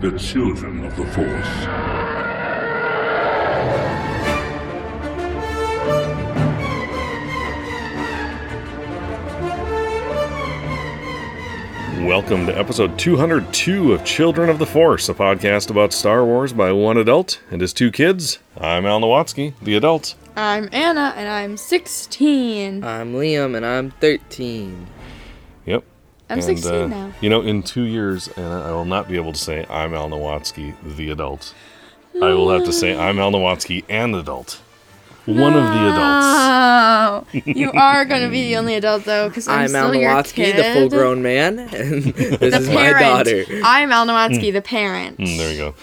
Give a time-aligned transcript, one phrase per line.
[0.00, 1.66] the children of the Force.
[12.06, 16.72] Welcome to episode 202 of Children of the Force, a podcast about Star Wars by
[16.72, 18.38] one adult and his two kids.
[18.60, 20.14] I'm Al Nowatzki, the adult.
[20.36, 22.84] I'm Anna, and I'm 16.
[22.84, 24.86] I'm Liam, and I'm 13.
[26.28, 26.38] Yep.
[26.38, 27.12] I'm And, 16 uh, now.
[27.20, 30.08] You know, in two years, Anna, I will not be able to say I'm Al
[30.08, 31.54] Nowatzki, the adult.
[32.14, 34.60] I will have to say I'm Al Nowatzki, an adult.
[35.26, 36.26] One of the adults.
[36.38, 39.94] Oh, you are going to be the only adult, though, because I'm, I'm, still Al
[39.94, 40.56] your kid.
[40.56, 43.26] the full grown man, and this The is my parent.
[43.26, 43.44] daughter.
[43.64, 45.18] I'm Al Nowatzki, the parent.
[45.18, 45.74] Mm, there you go.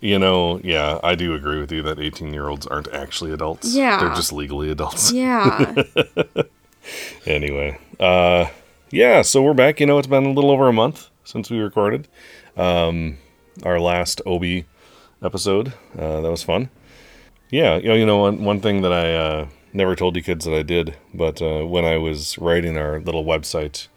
[0.00, 3.74] You know, yeah, I do agree with you that 18 year olds aren't actually adults.
[3.74, 3.98] Yeah.
[4.00, 5.10] They're just legally adults.
[5.12, 5.74] Yeah.
[7.26, 8.46] anyway uh
[8.90, 9.80] yeah so we're back.
[9.80, 12.08] You know it's been a little over a month since we recorded
[12.56, 13.18] um
[13.64, 14.66] our last obi
[15.22, 15.72] episode.
[15.98, 16.70] Uh that was fun.
[17.50, 20.44] Yeah you know, you know one, one thing that i uh never told you kids
[20.44, 23.88] that i did but uh when i was writing our little website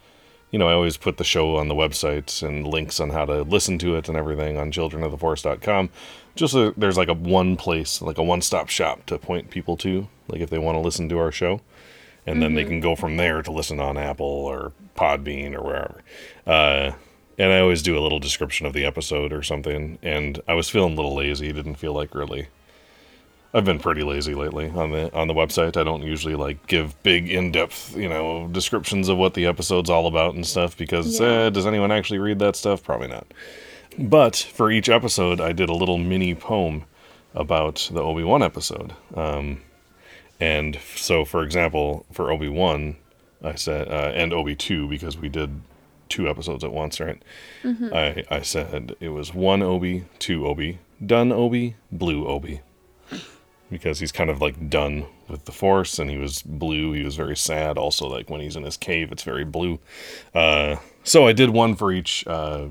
[0.51, 3.41] you know i always put the show on the website and links on how to
[3.43, 5.89] listen to it and everything on childrenoftheforce.com.
[6.35, 10.07] just so there's like a one place like a one-stop shop to point people to
[10.27, 11.61] like if they want to listen to our show
[12.25, 16.01] and then they can go from there to listen on Apple or Podbean or wherever.
[16.45, 16.91] Uh,
[17.37, 19.97] and I always do a little description of the episode or something.
[20.03, 21.51] And I was feeling a little lazy.
[21.51, 22.47] Didn't feel like really.
[23.53, 25.75] I've been pretty lazy lately on the on the website.
[25.75, 29.89] I don't usually like give big in depth, you know, descriptions of what the episode's
[29.89, 31.27] all about and stuff because Yeah.
[31.27, 32.81] eh, does anyone actually read that stuff?
[32.81, 33.27] Probably not.
[33.99, 36.85] But for each episode, I did a little mini poem
[37.35, 38.93] about the Obi Wan episode.
[39.15, 39.61] Um,
[40.41, 42.97] and so, for example, for Obi Wan,
[43.43, 45.61] I said, uh, and Obi Two because we did
[46.09, 47.21] two episodes at once, right?
[47.93, 52.61] I I said it was one Obi, two Obi, done Obi, blue Obi,
[53.69, 56.91] because he's kind of like done with the Force, and he was blue.
[56.93, 57.77] He was very sad.
[57.77, 59.79] Also, like when he's in his cave, it's very blue.
[60.33, 62.69] Uh, so I did one for each uh,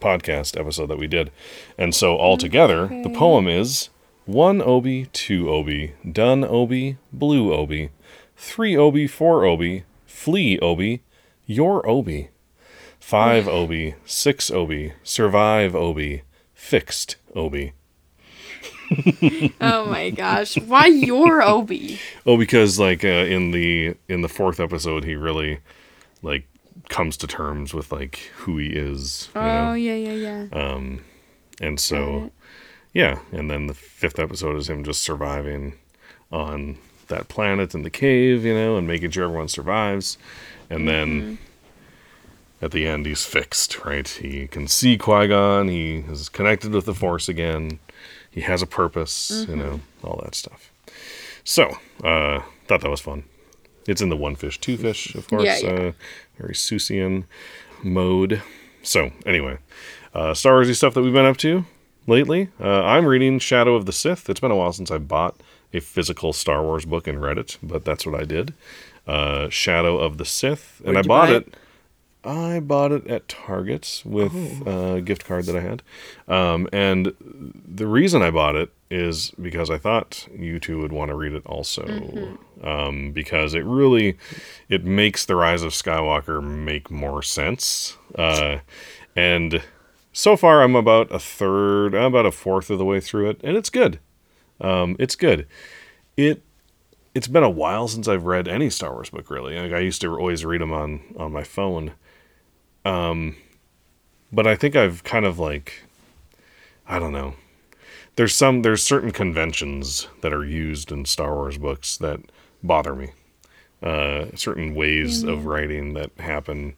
[0.00, 1.30] podcast episode that we did,
[1.78, 3.88] and so all altogether, the poem is
[4.26, 7.90] one Obi, two Obi, done Obi, blue Obi,
[8.36, 11.02] three Obi, four Obi, flee Obi,
[11.46, 12.30] your Obi,
[12.98, 16.22] five Obi, six Obi, survive Obi,
[16.54, 17.72] fixed Obi.
[19.60, 20.56] oh my gosh.
[20.58, 21.98] Why your Obi?
[22.26, 25.60] Oh, because like uh, in the in the fourth episode, he really
[26.22, 26.46] like
[26.88, 29.28] comes to terms with like who he is.
[29.34, 29.74] Oh, know?
[29.74, 30.78] yeah, yeah, yeah.
[31.60, 32.30] And so,
[32.94, 33.18] yeah.
[33.32, 35.74] And then the fifth episode is him just surviving
[36.32, 36.78] on
[37.08, 40.16] that planet in the cave, you know, and making sure everyone survives.
[40.70, 41.38] And then
[42.62, 44.08] at the end, he's fixed, right?
[44.08, 45.68] He can see Qui Gon.
[45.68, 47.78] He is connected with the Force again.
[48.30, 50.72] He has a purpose, you know, all that stuff.
[51.44, 53.24] So, uh, thought that was fun.
[53.86, 55.44] It's in the one fish, two fish, of course.
[55.44, 55.70] Yeah, yeah.
[55.70, 55.92] Uh,
[56.38, 57.24] very Seussian
[57.82, 58.42] mode.
[58.82, 59.58] So, anyway,
[60.14, 61.66] uh, Star Warsy stuff that we've been up to
[62.06, 62.48] lately.
[62.60, 64.28] Uh, I'm reading Shadow of the Sith.
[64.28, 65.40] It's been a while since I bought
[65.72, 68.54] a physical Star Wars book and read it, but that's what I did.
[69.06, 71.46] Uh, Shadow of the Sith, and Where'd I bought it.
[71.48, 71.54] it?
[72.26, 74.32] I bought it at Target with
[74.66, 75.82] a gift card that I had.
[76.26, 81.10] Um, and the reason I bought it is because I thought you two would want
[81.10, 82.38] to read it also.
[82.62, 84.16] Um, because it really
[84.70, 87.98] it makes the rise of Skywalker make more sense.
[88.14, 88.60] Uh,
[89.14, 89.62] and
[90.14, 93.40] so far I'm about a third, I'm about a fourth of the way through it,
[93.44, 93.98] and it's good.
[94.60, 95.46] Um, it's good.
[96.16, 96.42] It
[97.14, 99.58] it's been a while since I've read any Star Wars book really.
[99.58, 101.92] Like I used to always read them on on my phone.
[102.84, 103.36] Um
[104.32, 105.84] but I think I've kind of like
[106.88, 107.34] I don't know.
[108.16, 112.20] There's some there's certain conventions that are used in Star Wars books that
[112.62, 113.10] bother me.
[113.82, 116.74] Uh certain ways of writing that happen.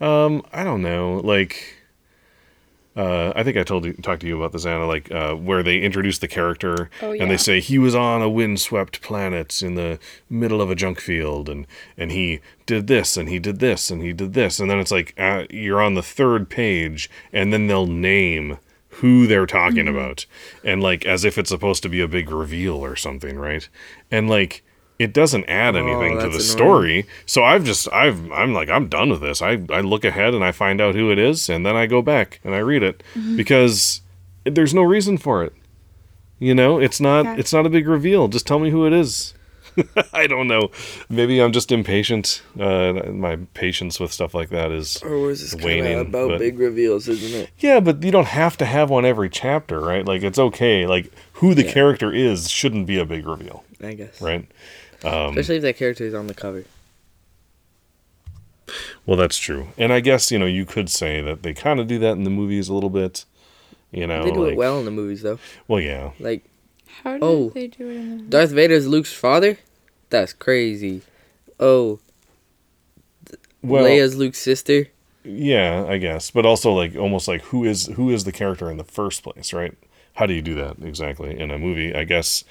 [0.00, 1.75] Um I don't know, like
[2.96, 5.62] uh, I think I told you, talked to you about this, Anna, like uh, where
[5.62, 9.74] they introduce the character Oh, and they say he was on a windswept planet in
[9.74, 9.98] the
[10.30, 11.66] middle of a junk field and
[11.98, 14.90] and he did this and he did this and he did this and then it's
[14.90, 18.58] like uh, you're on the third page and then they'll name
[19.00, 19.96] who they're talking Mm-hmm.
[19.96, 20.24] about
[20.64, 23.68] and like as if it's supposed to be a big reveal or something, right?
[24.10, 24.62] And like
[24.98, 27.06] it doesn't add anything to the that's story.
[27.26, 29.42] So I've just I've I'm like I'm done with this.
[29.42, 32.00] I I look ahead and I find out who it is and then I go
[32.02, 33.02] back and I read it
[33.36, 34.00] because
[34.44, 35.52] there's no reason for it.
[36.38, 37.40] You know, it's not Okay.
[37.40, 38.28] it's not a big reveal.
[38.28, 39.34] Just tell me who it is.
[40.14, 40.70] I don't know.
[41.10, 42.40] Maybe I'm just impatient.
[42.58, 45.98] Uh, my patience with stuff like that is Or was this kind waning.
[45.98, 47.50] of about but- big reveals, isn't it?
[47.58, 50.06] Yeah, but you don't have to have one every chapter, right?
[50.06, 50.86] Like it's okay.
[50.86, 51.72] Like who the Yeah.
[51.72, 54.22] character is shouldn't be a big reveal, I guess.
[54.22, 54.46] right?
[55.04, 56.64] Um, Especially if that character is on the cover.
[59.04, 59.68] well, that's true.
[59.78, 62.24] And I guess you know you could say that they kind of do that in
[62.24, 63.24] the movies a little bit.
[63.92, 65.38] You know, They do like, it well in the movies, though.
[65.68, 66.10] Well, yeah.
[66.18, 66.44] Like
[67.02, 67.50] How did Oh.
[67.50, 69.58] they do it in the Darth Vader's Luke's father.
[70.10, 71.02] That's crazy.
[71.60, 72.00] Oh,
[73.62, 74.88] Well, Leia's Luke's sister.
[75.24, 78.76] yeah, I guess, but also like almost like who is who is the character in
[78.76, 79.74] the first place, right?
[80.14, 81.94] How do you do that exactly in a movie?
[81.94, 82.42] I guess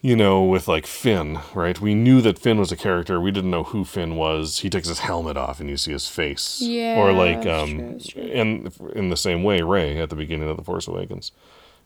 [0.00, 1.80] you know with like Finn, right?
[1.80, 3.20] We knew that Finn was a character.
[3.20, 4.58] We didn't know who Finn was.
[4.60, 6.60] He takes his helmet off and you see his face.
[6.60, 8.22] Yeah, Or like that's um true, that's true.
[8.22, 11.32] and in the same way Rey at the beginning of The Force Awakens.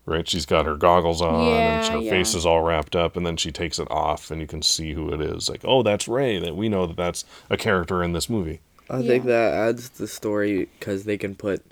[0.06, 0.26] Right?
[0.26, 2.10] She's got her goggles on and her yeah.
[2.10, 4.94] face is all wrapped up and then she takes it off and you can see
[4.94, 5.48] who it is.
[5.48, 8.60] Like, "Oh, that's Rey." That we know that that's a character in this movie.
[8.88, 11.62] I think that adds to the story because they can put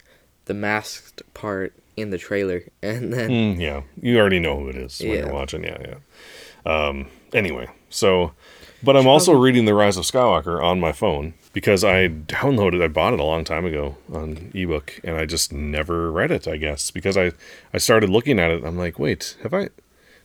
[0.45, 4.77] the masked part in the trailer, and then Mm, yeah, you already know who it
[4.77, 5.15] is when Yeah.
[5.17, 5.65] you're watching.
[5.65, 5.95] Yeah, yeah.
[6.67, 8.33] Um, anyway, so,
[8.83, 12.89] but I'm also reading The Rise of Skywalker on my phone because I downloaded, I
[12.89, 16.47] bought it a long time ago on ebook, and I just never read it.
[16.47, 17.33] I guess because I
[17.73, 19.69] I started looking at it, I'm like, wait, have I?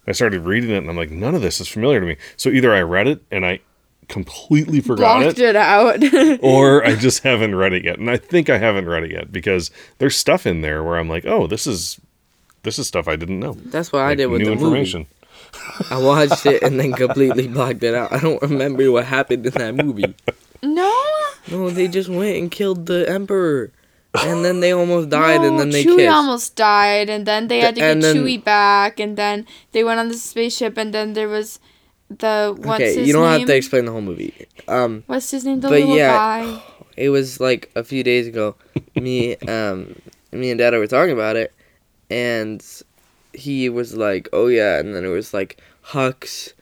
[0.05, 2.17] I started reading it, and I'm like, none of this is familiar to me.
[2.35, 3.59] So either I read it and I
[4.07, 6.39] completely forgot blocked it, it out.
[6.44, 8.00] or I just haven't read it yet.
[8.00, 11.09] And I think I haven't read it yet because there's stuff in there where I'm
[11.09, 12.00] like, oh, this is
[12.63, 13.53] this is stuff I didn't know.
[13.65, 15.00] that's what I did with new the information.
[15.01, 15.09] movie.
[15.91, 18.11] I watched it and then completely blocked it out.
[18.11, 20.15] I don't remember what happened in that movie.
[20.63, 20.91] no.
[21.51, 23.69] No, they just went and killed the emperor,
[24.13, 26.15] and then they almost died, no, and then they Chewie kissed.
[26.15, 29.83] almost died, and then they had to get and then- Chewie back, and then they
[29.83, 31.59] went on the spaceship, and then there was
[32.09, 33.39] the what's okay, his you don't name?
[33.39, 34.47] have to explain the whole movie.
[34.67, 35.59] Um, What's his name?
[35.61, 36.63] The But little yeah, guy.
[36.97, 38.55] it was like a few days ago.
[38.95, 39.95] me, um,
[40.31, 41.53] me and Dad were talking about it,
[42.09, 42.63] and
[43.33, 46.53] he was like, "Oh yeah," and then it was like Hux,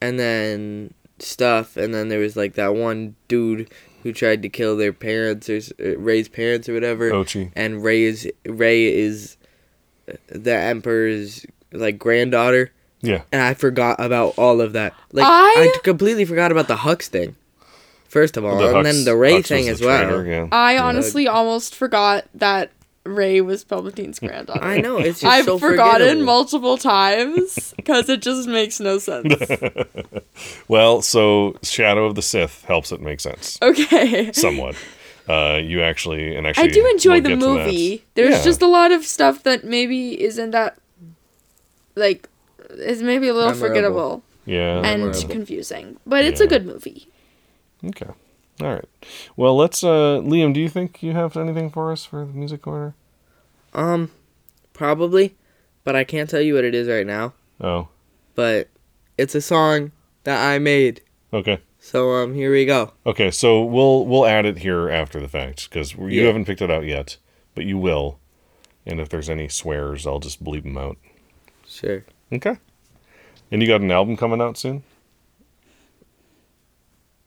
[0.00, 3.70] and then stuff, and then there was like that one dude
[4.02, 7.50] who tried to kill their parents or s- uh, Rey's parents or whatever, Ochi.
[7.56, 9.36] and Rey is Rey is
[10.28, 12.72] the Emperor's like granddaughter.
[13.00, 13.22] Yeah.
[13.32, 14.94] And I forgot about all of that.
[15.12, 17.36] Like I- I, completely forgot about the Hux thing.
[18.08, 20.02] First of all, The and Hux- then the Rey Hux thing as well.
[20.02, 20.48] traitor, yeah.
[20.50, 22.70] I honestly almost forgot that
[23.04, 24.64] Rey was Palpatine's granddaughter.
[24.64, 29.34] I know it's just I've so forgotten multiple times because it just makes no sense.
[30.68, 34.30] Well, so Shadow of the Sith helps it make sense Okay.
[34.32, 34.76] somewhat.
[35.28, 36.64] Uh, you actually and actually.
[36.64, 37.66] I do enjoy we'll the get to that.
[37.66, 38.04] movie.
[38.14, 38.44] There's Yeah.
[38.44, 40.78] just a lot of stuff that maybe isn't that
[41.96, 42.28] like
[42.70, 43.68] is maybe a little Memorable.
[43.68, 44.76] forgettable Yeah.
[44.84, 45.28] and Memorable.
[45.28, 45.96] confusing.
[46.06, 47.08] But it's a good movie.
[47.84, 48.08] Okay.
[48.60, 48.84] All right.
[49.36, 49.84] Well, let's.
[49.84, 52.94] Uh, Liam, do you think you have anything for us for the music corner?
[53.72, 54.10] Um,
[54.72, 55.36] probably,
[55.84, 57.34] but I can't tell you what it is right now.
[57.60, 57.88] Oh.
[58.34, 58.68] But
[59.16, 59.92] it's a song
[60.24, 61.02] that I made.
[61.32, 61.60] Okay.
[61.78, 62.92] So um, here we go.
[63.06, 63.30] Okay.
[63.30, 66.26] So we'll we'll add it here after the fact because you Yeah.
[66.26, 67.16] haven't picked it out yet,
[67.54, 68.18] but you will.
[68.84, 70.96] And if there's any swears, I'll just bleep them out.
[71.66, 72.04] Sure.
[72.32, 72.58] Okay.
[73.50, 74.82] And you got an album coming out soon?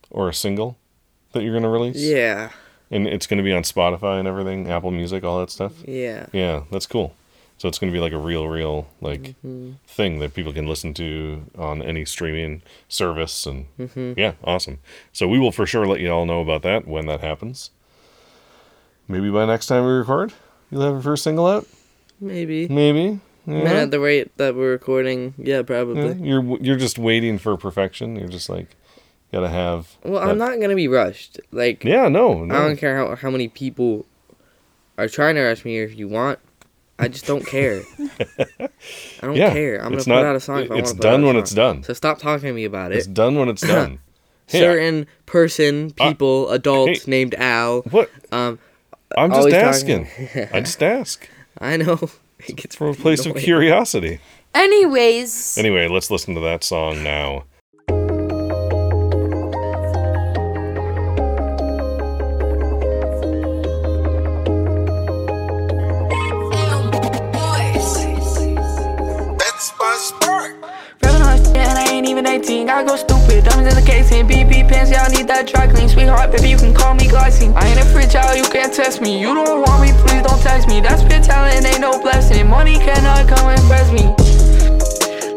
[0.09, 0.77] Or a single
[1.33, 1.97] that you're going to release?
[1.97, 2.51] Yeah.
[2.91, 5.71] And it's going to be on Spotify and everything, Apple Music, all that stuff?
[5.87, 6.25] Yeah.
[6.33, 7.15] Yeah, that's cool.
[7.57, 9.73] So it's going to be like a real, real like Mm-hmm.
[9.87, 14.13] thing that people can listen to on any streaming service, and Mm-hmm.
[14.19, 14.79] yeah, awesome.
[15.13, 17.69] So we will for sure let you all know about that when that happens.
[19.07, 20.33] Maybe by next time we record,
[20.71, 21.67] you'll have your first single out.
[22.19, 22.67] Maybe.
[22.67, 23.19] Maybe.
[23.47, 23.73] And Yeah.
[23.73, 26.13] at the rate that we're recording, yeah, Yeah, probably.
[26.21, 28.15] You're you're just waiting for perfection.
[28.15, 28.67] You're just like
[29.33, 29.95] gotta have.
[30.03, 31.39] Well, I'm not gonna be rushed.
[31.51, 32.53] Like, Yeah, no, no.
[32.55, 34.05] I don't care how, how many people
[34.97, 36.39] are trying to rush me or if you want.
[36.99, 37.81] I just don't care.
[38.59, 38.69] I
[39.21, 39.77] don't yeah, care.
[39.77, 41.51] I'm gonna put not- out a song if I want It's out done when it's
[41.51, 41.81] done.
[41.83, 42.97] So stop talking to me about it.
[42.99, 43.99] It's done when it's done.
[44.47, 46.99] Hey, Certain person, Uh, people, adult hey.
[47.07, 47.81] named Al.
[47.83, 48.11] what?
[48.31, 48.59] Um,
[49.17, 50.07] I'm just asking.
[50.53, 51.27] I just ask
[51.59, 52.09] I know.
[52.47, 54.19] It gets from a place of curiosity.
[54.53, 57.45] Anyways, Anyway, let's listen to that song now.
[72.71, 72.87] Even 18.
[72.87, 73.43] Gotta go stupid.
[73.43, 74.27] Diamonds in the casing.
[74.27, 75.89] BP pants, y'all need that dry clean.
[75.89, 77.53] Sweetheart, baby, you can call me glycine.
[77.55, 79.19] I ain't a free child, you can't test me.
[79.19, 80.81] You don't want me, please don't text me.
[80.81, 82.47] That's pure talent, ain't no blessing.
[82.47, 84.13] Money cannot come impress me.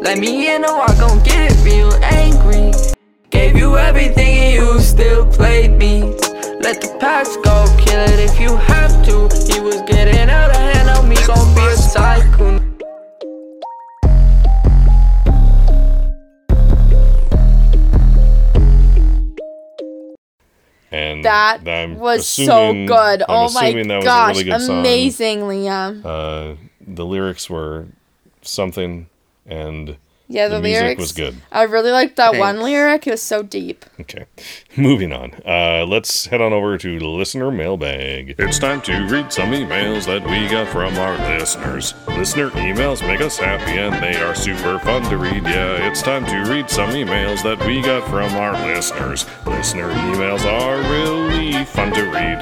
[0.01, 2.71] Let me in, or I gon' get real angry.
[3.29, 6.03] Gave you everything and you still played me.
[6.61, 9.27] Let the past go, kill it if you have to.
[9.51, 12.74] He was getting out of hand, now me gon' be a cycle.
[20.95, 23.21] And That I'm was assuming- so good.
[23.23, 24.83] I'm oh my assuming that was a gosh, really good song.
[25.41, 26.01] Liam.
[26.05, 26.55] Uh,
[26.87, 27.87] the lyrics were
[28.41, 29.07] something,
[29.45, 31.35] and Yeah, the, the music lyrics was good.
[31.51, 33.05] I really liked that one lyric.
[33.05, 33.85] It was so deep.
[33.99, 34.25] Okay,
[34.77, 35.33] moving on.
[35.45, 38.35] Uh, let's head on over to listener mailbag.
[38.39, 41.93] It's time to read some emails that we got from our listeners.
[42.07, 45.43] Listener emails make us happy and they are super fun to read.
[45.43, 49.25] Yeah, it's time to read some emails that we got from our listeners.
[49.45, 52.41] Listener emails are really fun to read.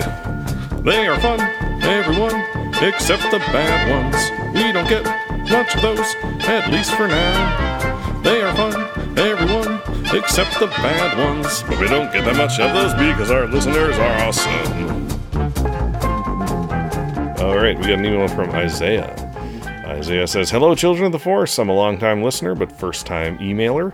[0.85, 1.39] They are fun,
[1.83, 2.35] everyone,
[2.81, 4.53] except the bad ones.
[4.53, 5.03] We don't get
[5.49, 6.15] much of those,
[6.47, 7.72] at least for now.
[8.23, 8.73] They are fun,
[9.19, 9.81] everyone,
[10.15, 11.61] except the bad ones.
[11.63, 15.03] But we don't get that much of those because our listeners are awesome.
[17.43, 19.13] All right, we got an email from Isaiah.
[19.85, 21.59] Isaiah says, Hello, children of the Force.
[21.59, 23.93] I'm a long-time listener, but first time emailer.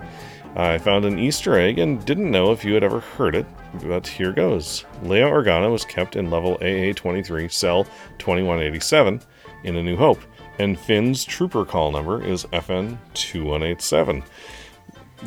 [0.55, 3.48] I found an Easter egg and didn't know if you had ever heard it,
[3.83, 4.86] but here goes.
[5.03, 7.86] Leia Organa was kept in level AA 23, cell
[8.19, 9.21] 2187
[9.63, 10.21] in A New Hope,
[10.60, 14.24] and Finn's trooper call number is FN 2187.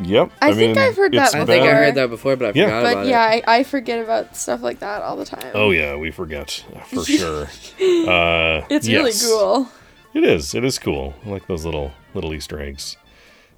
[0.02, 0.30] Yep.
[0.40, 1.54] I think I've heard that it's I before.
[1.54, 2.64] think I heard that before, but I Yeah.
[2.66, 3.44] forgot But about yeah, it.
[3.46, 5.50] I, I forget about stuff like that all the time.
[5.54, 7.42] Oh yeah, we forget for sure.
[7.44, 9.68] Uh, it's really cool.
[10.14, 10.54] It is.
[10.54, 11.14] It is cool.
[11.26, 12.96] I like those little little Easter eggs.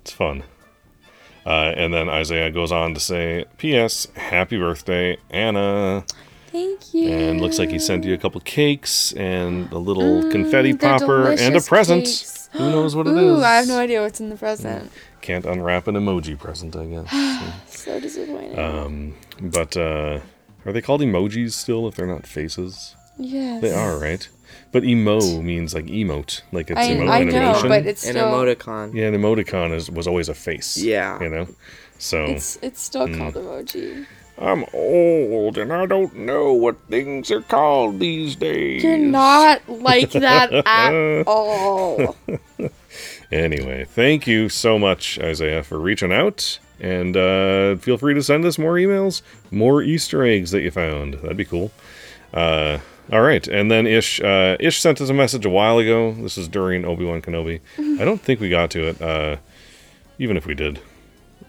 [0.02, 0.43] It's fun.
[1.47, 4.09] Uh, and then Isaiah goes on to say, "P.S.
[4.16, 6.04] Happy birthday, Anna."
[6.54, 7.11] Thank you.
[7.11, 10.99] And looks like he sent you a couple cakes and a little confetti Mm, they're
[11.00, 12.04] popper and a present.
[12.04, 12.49] cakes.
[12.52, 13.23] Who knows what it is?
[13.23, 14.92] Ooh, I have no idea what's in the present.
[15.20, 17.11] Can't unwrap an emoji present, I guess.
[17.84, 18.56] So disappointing.
[18.58, 20.20] um, but uh,
[20.64, 22.94] are they called emojis still if they're not faces?
[23.18, 23.61] yes.
[23.61, 24.26] They are, right?
[24.70, 28.26] But emo means like emote, like it's I, emo- I an know, but it's still...
[28.26, 28.94] An emoticon.
[28.94, 30.76] yeah, an emoticon is was always a face.
[30.76, 31.20] Yeah.
[31.20, 31.46] you know.
[31.99, 33.18] So it's it's still Mm.
[33.18, 34.06] called emoji.
[34.38, 38.83] I'm old and I don't know what things are called these days.
[38.83, 42.17] You're not like that at all.
[43.31, 46.59] Anyway, thank you so much, Isaiah, for reaching out.
[46.81, 51.14] And uh, feel free to send us more emails, more Easter eggs that you found.
[51.14, 51.71] That'd be cool.
[52.33, 52.79] Uh,
[53.12, 56.12] all right, and then Ish uh, Ish sent us a message a while ago.
[56.12, 57.61] This is during Obi Wan Kenobi.
[57.79, 59.00] I don't think we got to it.
[59.00, 59.37] Uh,
[60.19, 60.81] even if we did,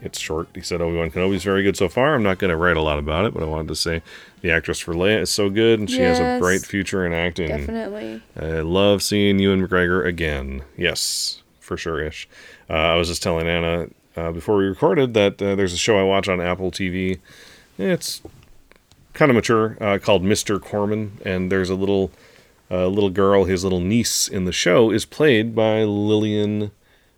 [0.05, 0.47] it's short.
[0.53, 2.15] He said Obi Wan Kenobi is very good so far.
[2.15, 4.01] I'm not going to write a lot about it, but I wanted to say
[4.41, 7.47] the actress for Leia is so good, and she has a bright future in acting.
[7.47, 8.21] Definitely.
[8.39, 10.62] I love seeing Ewan McGregor again.
[10.77, 12.29] Yes, for sure ish.
[12.69, 16.00] Uh, I was just telling Anna uh, before we recorded that uh, there's a show
[16.00, 17.19] I watch on Apple TV.
[17.77, 18.21] It's
[19.13, 20.62] kind of mature uh, called Mr.
[20.62, 22.12] Corman, and there's a little
[22.69, 26.71] uh, little girl, his little niece in the show is played by Lillian.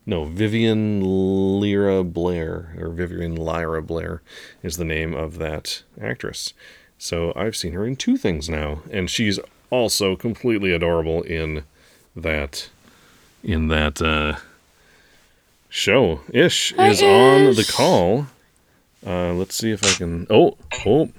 [0.10, 4.22] No, Vivian Lyra Blair, or Vivian Lyra Blair
[4.64, 6.54] is the name of that actress.
[6.98, 9.38] So I've seen her in two things now, and she's
[9.70, 11.66] also completely adorable in
[12.16, 12.70] that
[13.44, 14.38] in that uh,
[15.68, 16.22] show.
[16.30, 18.28] Ish Hi, is on the call.
[19.06, 20.26] Uh, let's see if I can.
[20.30, 21.10] Oh, oh.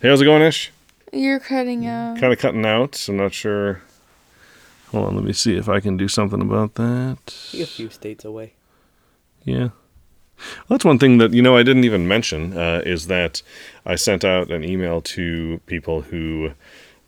[0.00, 0.72] Hey, how's it going, Ish?
[1.12, 2.18] You're cutting out.
[2.18, 2.96] Kind of cutting out.
[2.96, 3.82] So I'm not sure.
[4.90, 7.18] Hold on, let me see if I can do something about that.
[7.54, 8.54] a few states away.
[9.44, 9.68] Yeah.
[10.40, 13.42] Well, that's one thing that, you know, I didn't even mention uh, is that
[13.86, 16.52] I sent out an email to people who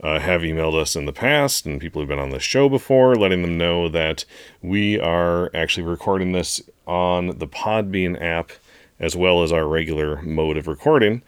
[0.01, 3.17] uh, have emailed us in the past and people who've been on the show before,
[3.17, 4.25] letting them know that
[4.61, 8.53] we are actually recording this on the Podbean app
[9.01, 11.23] as well as our regular mode of recording,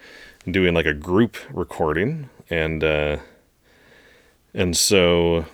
[0.49, 2.29] doing like a group recording.
[2.49, 3.17] And, uh,
[4.53, 5.47] and so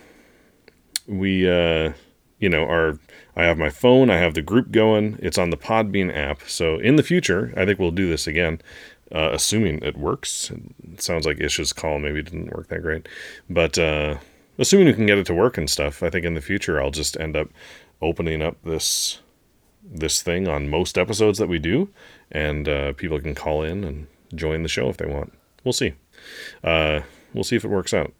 [1.11, 1.91] we uh
[2.39, 2.97] you know are
[3.35, 6.41] i have my phone i have the group going it's on the podbean app.
[6.47, 8.61] So in the future i think we'll do this again
[9.13, 10.51] uh, assuming it works.
[10.93, 13.09] It sounds like ish's call maybe didn't work that great.
[13.49, 14.17] But uh
[14.57, 16.91] assuming we can get it to work and stuff i think in the future i'll
[16.91, 17.47] just end up
[18.01, 19.19] opening up this
[19.83, 21.89] this thing on most episodes that we do.
[22.31, 25.33] And uh people can call in and join the show if they want.
[25.63, 25.93] We'll see.
[26.63, 27.01] Uh
[27.33, 28.13] we'll see if it works out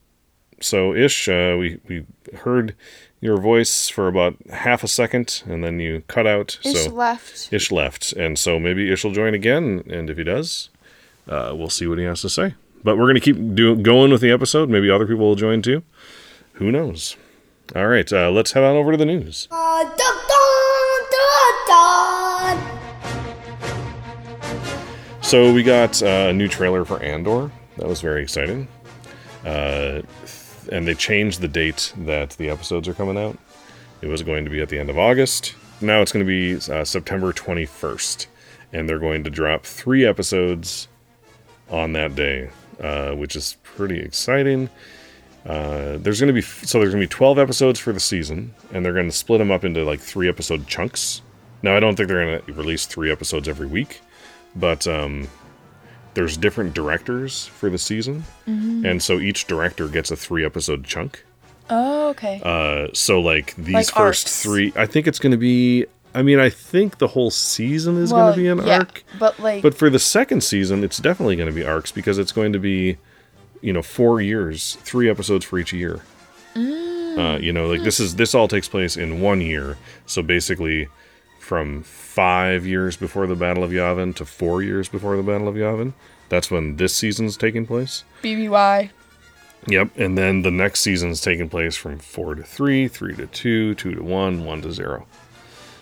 [0.62, 2.06] so ish uh, we we
[2.44, 2.76] heard
[3.20, 7.52] your voice for about half a second and then you cut out Ish so left.
[7.54, 10.70] ish left and so maybe ish will join again and if he does
[11.28, 14.12] uh, we'll see what he has to say but we're going to keep do- going
[14.12, 15.84] with the episode maybe other people will join too
[16.54, 17.16] who knows
[17.76, 19.96] all right uh, let's head on over to the news Dun, dun,
[21.12, 22.78] dun, dun.
[25.22, 27.52] So we got uh, a new trailer for Andor.
[27.78, 28.68] That was very exciting.
[29.46, 30.02] Uh,
[30.72, 33.38] and they changed the date that the episodes are coming out.
[34.02, 35.54] It was going to be at the end of August.
[35.82, 38.28] Now it's going to be uh, September 21st.
[38.74, 40.88] And they're going to drop three episodes
[41.70, 42.50] on that day,
[42.82, 44.70] uh, which is pretty exciting.
[45.46, 48.54] Uh, there's going to be so there's going to be 12 episodes for the season,
[48.72, 51.22] and they're going to split them up into like three episode chunks.
[51.64, 54.02] Now I don't think they're going to release three episodes every week,
[54.56, 55.28] but um,
[56.14, 58.24] there's different directors for the season,
[58.84, 61.24] and so each director gets a three episode chunk.
[61.70, 62.42] Oh, okay.
[62.44, 64.44] Uh, so like these Like first arcs.
[64.44, 65.86] three, I think it's going to be.
[66.14, 69.04] I mean, I think the whole season is going to be an yeah, arc.
[69.18, 72.34] but like, But for the second season, it's definitely going to be arcs because it's
[72.34, 72.98] going to be,
[73.62, 76.02] you know, four years, three episodes for each year.
[76.54, 79.78] Uh, you know, like this is this all takes place in one year.
[80.06, 80.88] So basically,
[81.40, 85.56] from five years before the Battle of Yavin to four years before the Battle of
[85.56, 85.94] Yavin,
[86.32, 88.06] that's when this season's taking place.
[88.24, 88.90] BBY.
[89.68, 93.76] Yep, and then the next season's taking place from four to three, three to two,
[93.76, 95.06] two to one, one to zero.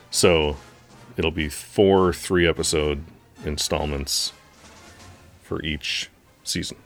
[0.10, 0.58] So
[1.16, 3.04] it'll be four three episode
[3.46, 4.34] installments
[5.44, 6.10] for each
[6.44, 6.78] season.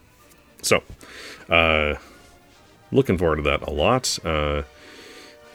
[0.61, 0.83] So,
[1.49, 1.95] uh,
[2.91, 4.19] looking forward to that a lot.
[4.25, 4.63] Uh,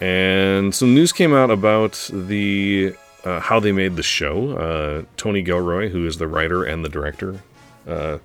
[0.01, 4.57] and some news came out about the uh, how they made the show.
[4.57, 7.43] Uh, Tony Gilroy, who is the writer and the director,
[7.89, 8.19] uh,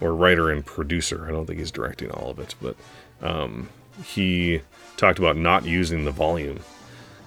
[0.00, 1.26] or writer and producer.
[1.26, 2.76] I don't think he's directing all of it, but
[3.20, 3.68] um,
[4.04, 4.62] he
[4.96, 6.60] talked about not using the volume.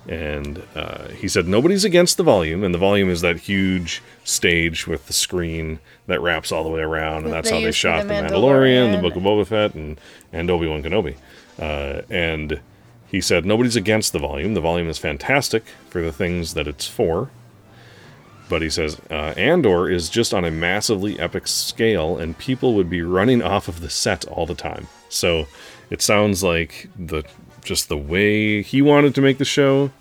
[0.05, 4.85] And uh, he said nobody's against the volume, and the volume is that huge stage
[4.85, 8.01] with the screen that wraps all the way around, and that's they how they shot
[8.01, 9.97] The the Mandalorian, the Book of Boba Fett, and
[10.33, 11.15] and Obi Wan Kenobi.
[11.57, 12.59] Uh, and
[13.07, 14.55] he said nobody's against the volume.
[14.55, 17.29] The volume is fantastic for the things that it's for.
[18.49, 22.89] But he says uh, Andor is just on a massively epic scale, and people would
[22.89, 24.87] be running off of the set all the time.
[25.09, 25.47] So
[25.89, 27.23] it sounds like the
[27.63, 29.91] just the way he wanted to make the show.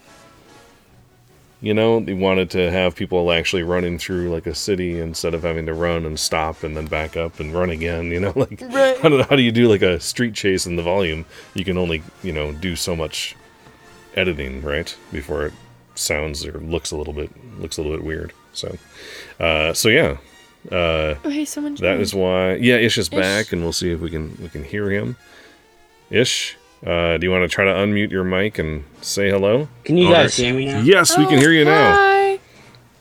[1.60, 5.44] You know, he wanted to have people actually running through like a city instead of
[5.44, 8.06] having to run and stop and then back up and run again.
[8.06, 8.98] You know, like Right.
[8.98, 11.24] how, do, how do you do like a street chase in the volume?
[11.54, 13.36] You can only you know do so much
[14.16, 15.52] editing, right, before it
[15.94, 18.32] sounds or looks a little bit looks a little bit weird.
[18.52, 18.76] So,
[19.40, 20.16] uh, so yeah,
[20.70, 21.74] uh, Oh, hey, someone.
[21.76, 22.00] that joined.
[22.02, 22.54] is why.
[22.56, 23.18] Yeah, Ish is Ish.
[23.18, 25.16] back, and we'll see if we can we can hear him.
[26.10, 29.68] Ish, uh, do you want to try to unmute your mic and say hello?
[29.84, 30.46] Can you All guys right.
[30.46, 30.80] hear me now?
[30.80, 31.92] Yes, we can hear you now.
[31.96, 32.38] Hi.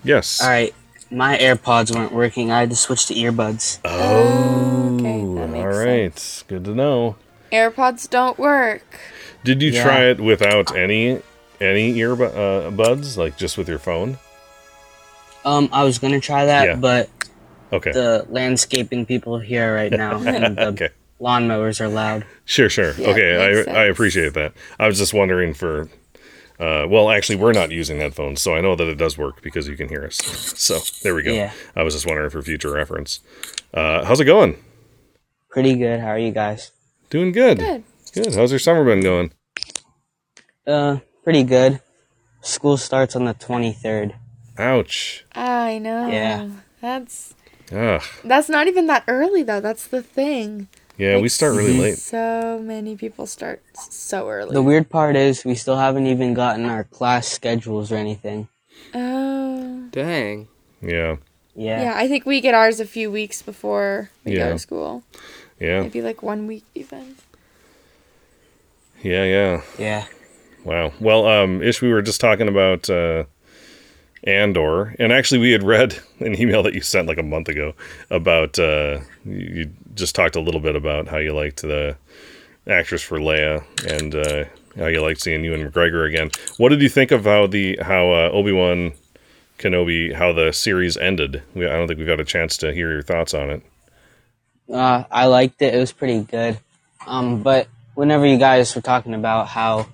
[0.04, 0.42] Yes.
[0.42, 0.74] All right.
[1.14, 2.52] My AirPods weren't working.
[2.52, 3.80] I had to switch to earbuds.
[3.84, 6.44] Oh, Okay, that makes all right.
[6.48, 7.18] Good to know.
[7.52, 8.86] AirPods don't work.
[9.44, 9.84] Did you Yeah.
[9.84, 11.20] try it without any
[11.62, 12.36] any earbuds,
[12.68, 14.18] uh, buds, like just with your phone?
[15.46, 16.76] Um, I was gonna try that, Yeah.
[16.76, 17.10] but
[17.74, 17.92] Okay.
[17.92, 20.90] the landscaping people here right now and the okay.
[21.20, 22.26] lawnmowers are loud.
[22.46, 22.94] Sure, sure.
[22.98, 24.54] Yeah, okay, makes I, I appreciate that.
[24.80, 25.90] I was just wondering for.
[26.60, 29.68] Uh, well, actually, we're not using headphones, so I know that it does work because
[29.68, 30.18] you can hear us.
[30.60, 31.32] So there we go.
[31.32, 31.54] Yeah.
[31.76, 33.20] I was just wondering for future reference.
[33.74, 34.58] Uh, how's it going?
[35.50, 36.00] Pretty good.
[36.02, 36.70] How are you guys?
[37.10, 37.58] Doing good.
[37.58, 37.84] Good.
[38.14, 38.36] Good.
[38.36, 39.32] How's your summer been going?
[40.68, 41.82] Uh, pretty good.
[42.42, 44.14] School starts on the 23rd.
[44.58, 45.26] Ouch.
[45.34, 46.08] I know.
[46.08, 46.50] Yeah.
[46.82, 47.34] That's
[47.72, 48.02] Ugh.
[48.24, 49.62] that's not even that early though.
[49.62, 50.68] That's the thing.
[50.98, 51.98] Yeah, we start really late.
[51.98, 54.54] So many people start so early.
[54.54, 58.50] The weird part is we still haven't even gotten our class schedules or anything.
[58.94, 59.88] Oh.
[59.92, 60.48] Dang.
[60.82, 61.18] Yeah.
[61.56, 61.84] Yeah.
[61.84, 64.48] Yeah, I think we get ours a few weeks before we Yeah.
[64.50, 65.04] go to school.
[65.60, 65.82] Yeah.
[65.82, 67.16] Maybe like one week even.
[69.02, 69.24] Yeah.
[69.24, 69.62] Yeah.
[69.80, 70.06] Yeah.
[70.64, 70.94] Wow.
[71.00, 73.24] Well, um, Ish, we were just talking about uh,
[74.24, 77.74] Andor, and actually, we had read an email that you sent like a month ago
[78.10, 78.60] about.
[78.60, 81.98] Uh, you just talked a little bit about how you liked the
[82.68, 84.46] actress for Leia and uh,
[84.78, 86.30] how you liked seeing Ewan McGregor again.
[86.58, 88.94] What did you think of how the how uh, Obi Wan
[89.58, 91.42] Kenobi how the series ended?
[91.56, 93.64] We, I don't think we've got a chance to hear your thoughts on it.
[94.72, 95.74] Uh, I liked it.
[95.74, 96.60] It was pretty good.
[97.06, 99.88] Um, but whenever you guys were talking about how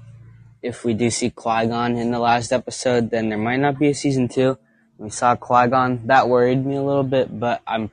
[0.62, 3.90] if we do see Qui Gon in the last episode, then there might not be
[3.90, 4.58] a season two.
[4.98, 6.02] We saw Qui Gon.
[6.08, 7.92] That worried me a little bit, but I'm,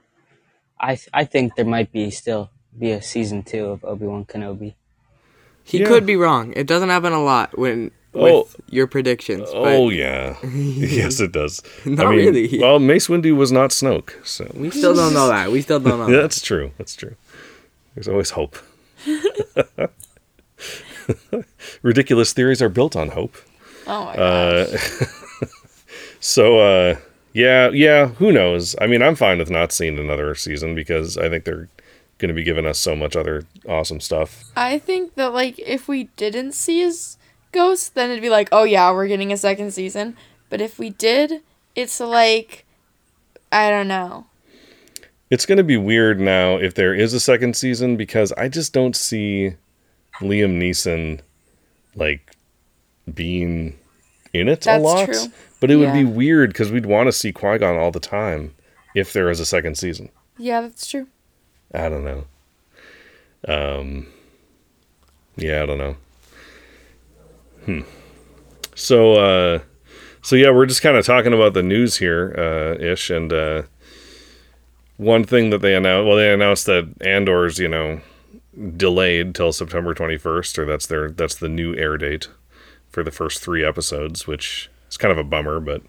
[0.81, 4.75] I I think there might be still be a season two of Obi Wan Kenobi.
[5.63, 5.87] He Yeah.
[5.87, 6.53] could be wrong.
[6.57, 8.49] It doesn't happen a lot when with Oh.
[8.71, 9.49] your predictions.
[9.53, 11.63] Oh, but Oh yeah, yes it does.
[11.85, 12.59] Not really.
[12.59, 15.51] Well, Mace Windu was not Snoke, so we still don't know that.
[15.51, 16.07] We still don't know.
[16.07, 16.21] that.
[16.23, 16.71] That's true.
[16.79, 17.17] That's true.
[17.95, 18.57] There's always hope.
[21.83, 23.37] Ridiculous theories are built on hope.
[23.87, 24.75] Oh my god.
[24.75, 24.79] Uh,
[26.21, 26.97] so, uh,
[27.33, 28.09] Yeah, yeah.
[28.09, 28.75] Who knows?
[28.81, 31.69] I mean, I'm fine with not seeing another season because I think they're
[32.19, 34.45] going to be giving us so much other awesome stuff.
[34.57, 37.19] I think that like if we didn't see his
[37.53, 40.17] ghost, then it'd be like, oh yeah, we're getting a second season.
[40.49, 41.43] But if we did,
[41.75, 42.65] it's like,
[43.51, 44.27] I don't know.
[45.31, 48.73] It's going to be weird now if there is a second season because I just
[48.73, 49.55] don't see
[50.21, 51.21] Liam Neeson
[51.95, 52.35] like
[53.13, 53.79] being
[54.33, 55.07] in it a lot.
[55.07, 55.27] true.
[55.61, 58.55] But it would be weird because we'd want to see Qui Gon all the time
[58.95, 60.11] if there is a second season.
[60.37, 61.07] Yeah, that's true.
[61.73, 62.25] I don't know.
[63.49, 64.07] Um,
[65.37, 65.97] yeah, I don't know.
[67.65, 67.81] Hmm.
[68.75, 69.59] So, uh,
[70.23, 73.63] so yeah, we're just kind of talking about the news here, uh, ish, and uh,
[74.97, 78.01] one thing that they announced, well, they announced that Andor's, you know,
[78.77, 82.29] delayed till September twenty first, or that's their that's the new air date
[82.91, 85.83] for the first three episodes, which is kind of a bummer, but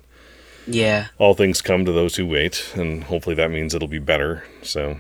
[0.68, 1.08] Yeah.
[1.20, 4.44] all things come to those who wait, and hopefully that means it'll be better.
[4.64, 4.98] So,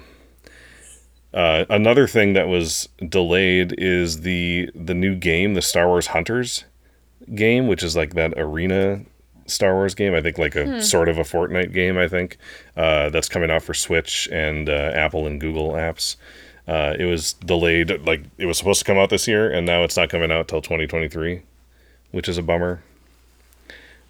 [1.33, 6.65] uh, another thing that was delayed is the the new game, the Star Wars Hunters
[7.33, 9.01] game, which is like that arena
[9.47, 10.13] Star Wars game.
[10.13, 11.97] I think like a sort of a Fortnite game.
[11.97, 12.37] I think
[12.77, 16.15] uh, that's coming out for Switch and uh, Apple and Google apps.
[16.67, 19.83] Uh, it was delayed, like it was supposed to come out this year, and now
[19.83, 21.43] it's not coming out till 2023,
[22.11, 22.81] which is a bummer.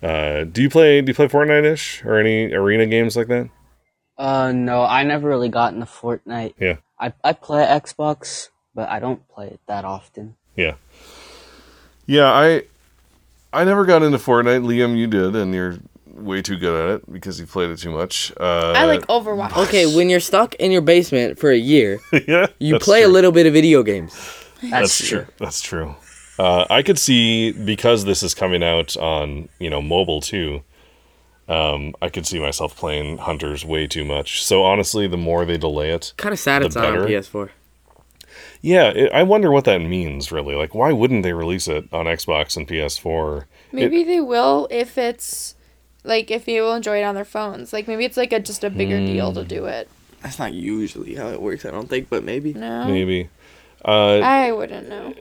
[0.01, 3.49] Uh, do you play do you play Fortnite ish or any arena games like that?
[4.17, 6.53] Uh, no, I never really got into Fortnite.
[6.59, 6.77] Yeah.
[6.99, 10.35] I, I play Xbox, but I don't play it that often.
[10.55, 10.75] Yeah.
[12.05, 12.63] Yeah, I
[13.51, 14.63] I never got into Fortnite.
[14.63, 15.77] Liam, you did, and you're
[16.15, 18.31] way too good at it because you played it too much.
[18.39, 19.55] Uh, I like Overwatch.
[19.67, 23.11] Okay, when you're stuck in your basement for a year, yeah, you play true.
[23.11, 24.13] a little bit of video games.
[24.61, 25.19] That's, That's true.
[25.23, 25.33] true.
[25.37, 25.95] That's true.
[26.39, 30.63] Uh, I could see because this is coming out on you know mobile too.
[31.47, 34.43] Um, I could see myself playing Hunters way too much.
[34.43, 37.07] So honestly, the more they delay it, Kind of sad The it's not on.
[37.07, 37.49] PS4.
[38.61, 40.55] yeah, it, I wonder what that means really.
[40.55, 43.45] Like, why wouldn't they release it on Xbox and PS4?
[43.71, 45.54] Maybe they will if it's
[46.05, 47.73] like if people enjoy it on their phones.
[47.73, 49.39] Like maybe it's like a just a bigger deal Hmm.
[49.39, 49.89] to do it.
[50.21, 52.53] That's not usually how it works, I don't think, but maybe.
[52.53, 53.29] No, Maybe.
[53.83, 55.13] Uh, I wouldn't know.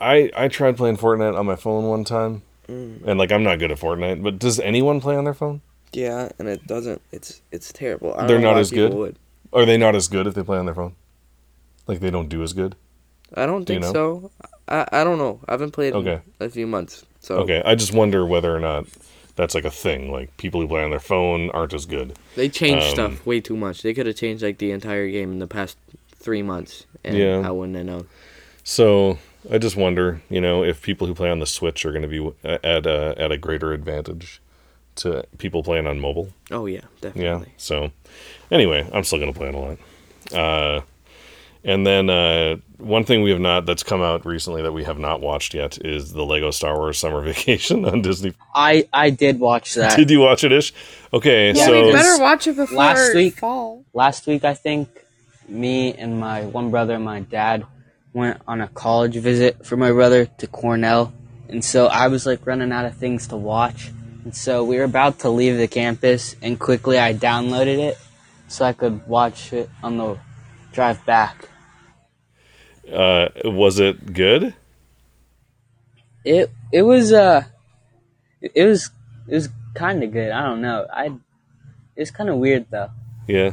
[0.00, 3.06] I I tried playing Fortnite on my phone one time, Mm.
[3.06, 4.22] and like I'm not good at Fortnite.
[4.22, 5.62] But does anyone play on their phone?
[5.92, 7.00] Yeah, and it doesn't.
[7.12, 8.12] It's it's terrible.
[8.14, 8.92] I don't They're know not as good?
[8.92, 9.16] Would.
[9.54, 10.94] Are they not as good if they play on their phone?
[11.86, 12.76] Like they don't do as good.
[13.34, 14.30] I don't Do you think know?
[14.30, 14.30] so.
[14.68, 15.40] I I don't know.
[15.48, 16.20] I haven't played Okay.
[16.40, 17.06] in a few months.
[17.20, 18.86] So Okay, I just wonder whether or not
[19.38, 20.12] that's like a thing.
[20.12, 22.18] Like people who play on their phone aren't as good.
[22.36, 23.80] they changed Um, stuff way too much.
[23.82, 25.78] They could have changed like the entire game in the past
[26.16, 27.42] three months, and Yeah.
[27.46, 28.06] I wouldn't have known.
[28.64, 29.18] So
[29.50, 32.08] I just wonder, you know, if people who play on the Switch are going to
[32.08, 34.42] be at a at a greater advantage
[34.96, 36.28] to people playing on mobile.
[36.50, 37.46] Oh yeah, definitely.
[37.48, 37.52] Yeah.
[37.56, 37.92] So
[38.50, 39.78] anyway, I'm still gonna play it a lot.
[40.34, 40.80] Uh,
[41.64, 44.98] and then uh, one thing we have not that's come out recently that we have
[44.98, 48.34] not watched yet is the Lego Star Wars Summer Vacation on Disney.
[48.54, 50.72] I I did watch that Did you watch it, Ish?
[51.12, 53.84] Okay, Yeah, so we we better watch it before last week- fall.
[53.92, 54.44] last week.
[54.44, 54.88] I think
[55.48, 57.64] me and my one brother and my dad
[58.12, 61.12] went on a college visit for my brother to Cornell,
[61.48, 63.90] and so I was like running out of things to watch,
[64.24, 67.98] and so we were about to leave the campus, and quickly I downloaded it
[68.48, 70.18] so I could watch it on the
[70.78, 71.48] drive back.
[72.92, 74.54] uh, was it good?
[76.24, 77.42] It it was uh
[78.40, 78.90] it was
[79.26, 80.30] it was kind of good.
[80.30, 80.86] I don't know.
[80.92, 81.10] I
[81.96, 82.90] it's kind of weird though.
[83.26, 83.52] Yeah.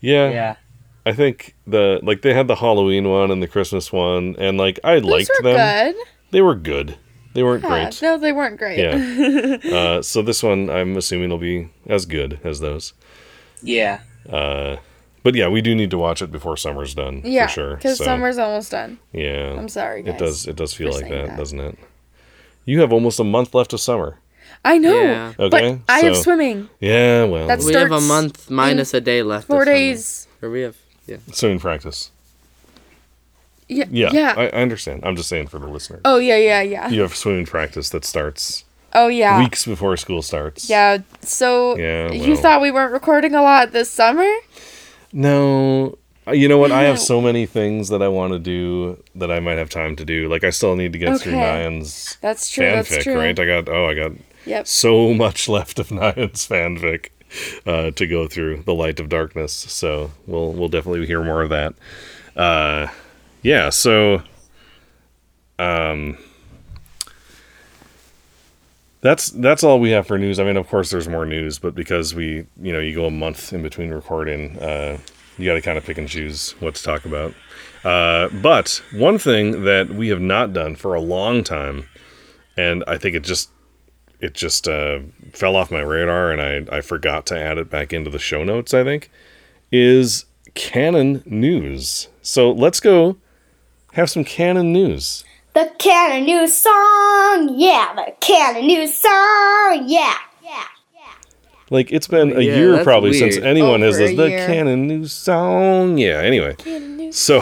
[0.00, 0.56] Yeah, Yeah.
[1.04, 4.80] I think the like they had the Halloween one and the Christmas one, and like
[4.82, 5.56] I Those liked were them.
[5.94, 5.96] good.
[6.30, 6.96] They were good.
[7.34, 8.02] They weren't Yeah, great.
[8.02, 8.78] No, they weren't great.
[8.78, 9.56] Yeah.
[9.78, 12.92] uh, so this one, I'm assuming, will be as good as those.
[13.62, 14.00] Yeah.
[14.28, 14.76] Uh,
[15.22, 17.76] but yeah, we do need to watch it before summer's done Yeah, for sure.
[17.76, 18.98] because so, summer's almost done.
[19.12, 20.14] Yeah, I'm sorry, guys.
[20.14, 20.46] It does.
[20.48, 21.36] It does feel like that, that.
[21.36, 21.78] doesn't it?
[22.64, 24.18] You have almost a month left of summer.
[24.64, 25.32] I know, Yeah.
[25.38, 26.68] Okay, but I have swimming.
[26.78, 29.48] Yeah, well, That's- We have a month minus a day left.
[29.48, 30.28] Four this days.
[30.40, 31.16] Or we have yeah.
[31.32, 32.10] swimming practice.
[33.68, 33.86] Yeah.
[33.90, 34.34] Yeah, Yeah.
[34.36, 35.00] I, I understand.
[35.04, 36.00] I'm just saying for the listener.
[36.04, 36.88] oh yeah, yeah, yeah.
[36.90, 39.38] You have swimming practice that starts Oh yeah.
[39.38, 40.68] weeks before school starts.
[40.68, 40.98] Yeah.
[41.22, 44.30] So Yeah, you thought we weren't recording a lot this summer?
[45.12, 46.70] No, Uh, you know what?
[46.72, 49.96] I have so many things that I want to do that I might have time
[49.96, 50.28] to do.
[50.28, 51.40] Like I still need to get through Okay.
[51.40, 52.64] Nyan's That's true.
[52.64, 53.16] fanfic, that's true.
[53.18, 53.38] right?
[53.38, 54.12] I got oh, I got
[54.46, 54.66] Yep.
[54.66, 57.08] so much left of Nyan's fanfic
[57.66, 58.62] uh, to go through.
[58.64, 59.52] The Light of Darkness.
[59.52, 61.74] So we'll we'll definitely hear more of that.
[62.36, 62.86] Uh,
[63.42, 63.70] yeah.
[63.70, 64.22] So,
[65.58, 66.16] um,
[69.02, 70.38] that's that's all we have for news.
[70.38, 73.10] I mean, of course, there's more news, but because we, you know, you go a
[73.10, 74.96] month in between recording, uh,
[75.36, 77.34] you got to kind of pick and choose what to talk about.
[77.84, 81.88] Uh, but one thing that we have not done for a long time,
[82.56, 83.50] and I think it just
[84.20, 85.00] it just uh,
[85.32, 88.44] fell off my radar, and I I forgot to add it back into the show
[88.44, 88.72] notes.
[88.72, 89.10] I think
[89.72, 92.06] is canon news.
[92.22, 93.16] So let's go
[93.94, 95.24] have some canon news.
[95.54, 97.92] The canon news song, yeah.
[97.94, 100.14] The canon news song, yeah.
[100.42, 100.64] Yeah.
[100.94, 101.02] Yeah!
[101.68, 104.46] Like it's been a Yeah, year that's probably since anyone has Over a listened the
[104.46, 105.98] canon news song.
[105.98, 106.20] Yeah.
[106.20, 106.56] Anyway,
[107.10, 107.40] so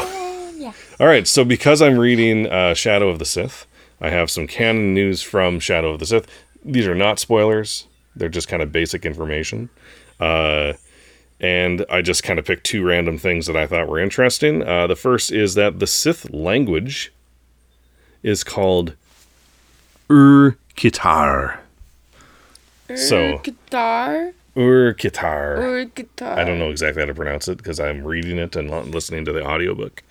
[0.99, 1.27] all right.
[1.29, 3.67] So because I'm reading uh, Shadow of the Sith,
[4.01, 6.27] I have some canon news from Shadow of the Sith.
[6.65, 7.87] These are not spoilers.
[8.17, 9.71] They're just kind of basic information.
[10.19, 10.73] Uh,
[11.39, 14.63] and I just kind of picked two random things that I thought were interesting.
[14.63, 17.13] Uh, the first is that the Sith language
[18.23, 18.95] is called
[20.11, 21.59] Ur-Kitar.
[22.97, 25.59] So- guitar Ur-Kitar.
[25.59, 26.39] or guitar.
[26.39, 29.25] I don't know exactly how to pronounce it because I'm reading it and not listening
[29.27, 30.03] to the audiobook.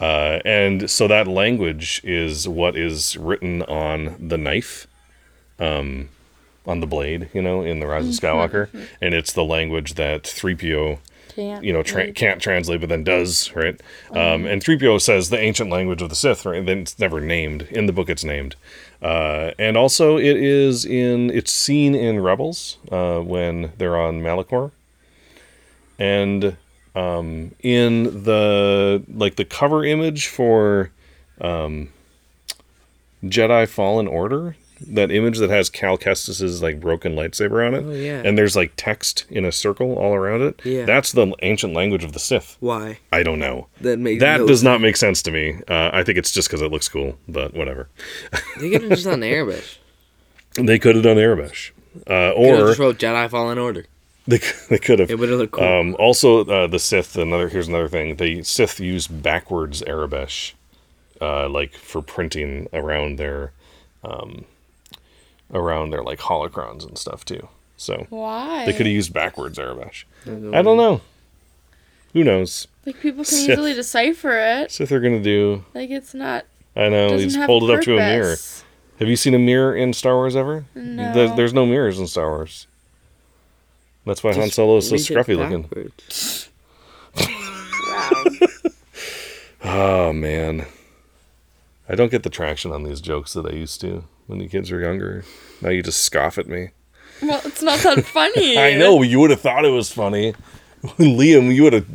[0.00, 4.86] Uh, and so that language is what is written on the knife,
[5.58, 6.10] um,
[6.66, 8.68] on the blade, you know, in the Rise of Skywalker,
[9.00, 10.98] and it's the language that 3PO,
[11.36, 13.78] Can't you know, tra- can't translate, but then does, right?
[14.10, 16.58] Um, and 3PO says the ancient language of the Sith, right?
[16.58, 18.08] And then it's never named in the book.
[18.08, 18.56] It's named,
[19.02, 24.70] uh, and also it is in it's seen in Rebels uh, when they're on Malachor,
[25.98, 26.56] and
[26.94, 30.90] um, in the like the cover image for
[31.38, 31.90] um,
[33.22, 37.92] Jedi Fallen Order, that image that has Cal Kestis's like broken lightsaber on it, Oh,
[37.92, 38.22] yeah.
[38.24, 40.60] and there's like text in a circle all around it.
[40.64, 40.84] Yeah.
[40.84, 42.56] that's the ancient language of the Sith.
[42.60, 42.98] Why?
[43.12, 43.68] I don't know.
[43.80, 44.64] That makes That no does sense.
[44.64, 45.60] not make sense to me.
[45.68, 47.88] Uh, I think it's just because it looks cool, but whatever.
[48.60, 49.64] They could have just done Arabic.
[50.54, 51.72] They could have done Arabish,
[52.08, 53.84] uh, or just wrote Jedi Fallen Order.
[54.26, 55.10] they, they could have.
[55.10, 55.64] It would have looked cool.
[55.64, 57.16] Um, also, uh, the Sith.
[57.16, 58.16] Another here's another thing.
[58.16, 60.52] The Sith use backwards Arabish,
[61.20, 63.52] uh, like for printing around their,
[64.02, 64.46] um,
[65.52, 67.48] around their like holocrons and stuff too.
[67.76, 68.64] So Why?
[68.64, 70.04] they could have used backwards Arabish.
[70.26, 71.00] I don't know.
[72.12, 72.66] Who knows?
[72.86, 73.50] like people can Sith.
[73.50, 74.70] easily decipher it.
[74.70, 75.64] Sith are gonna do.
[75.74, 76.46] Like it's not.
[76.74, 77.08] I know.
[77.10, 78.22] Doesn't He's have pulled it up to a mirror.
[78.24, 78.64] purpose.
[78.98, 80.64] Have you seen a mirror in Star Wars ever?
[80.74, 81.12] No.
[81.12, 82.66] There's, there's no mirrors in Star Wars.
[84.06, 85.62] That's why Han Solo is so scruffy looking.
[85.62, 86.48] backwards.
[89.64, 90.64] Oh man,
[91.88, 94.70] I don't get the traction on these jokes that I used to when the kids
[94.70, 95.24] were younger.
[95.62, 96.70] Now you just scoff at me.
[97.22, 98.58] Well, it's not that funny.
[98.58, 100.34] I know you would have thought it was funny,
[100.98, 101.54] Liam.
[101.54, 101.86] You would have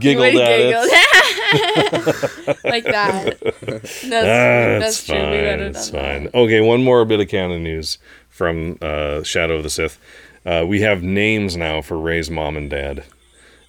[0.00, 0.88] giggled at giggled.
[0.90, 2.58] it.
[2.64, 3.38] like that.
[3.62, 5.14] That's, Ah, that's true.
[5.16, 5.30] We fine.
[5.44, 6.24] would have fine.
[6.24, 6.34] that.
[6.34, 9.98] Okay, one more bit of canon news from uh, Shadow of the Sith.
[10.44, 13.04] Uh, we have names now for Rey's mom and dad.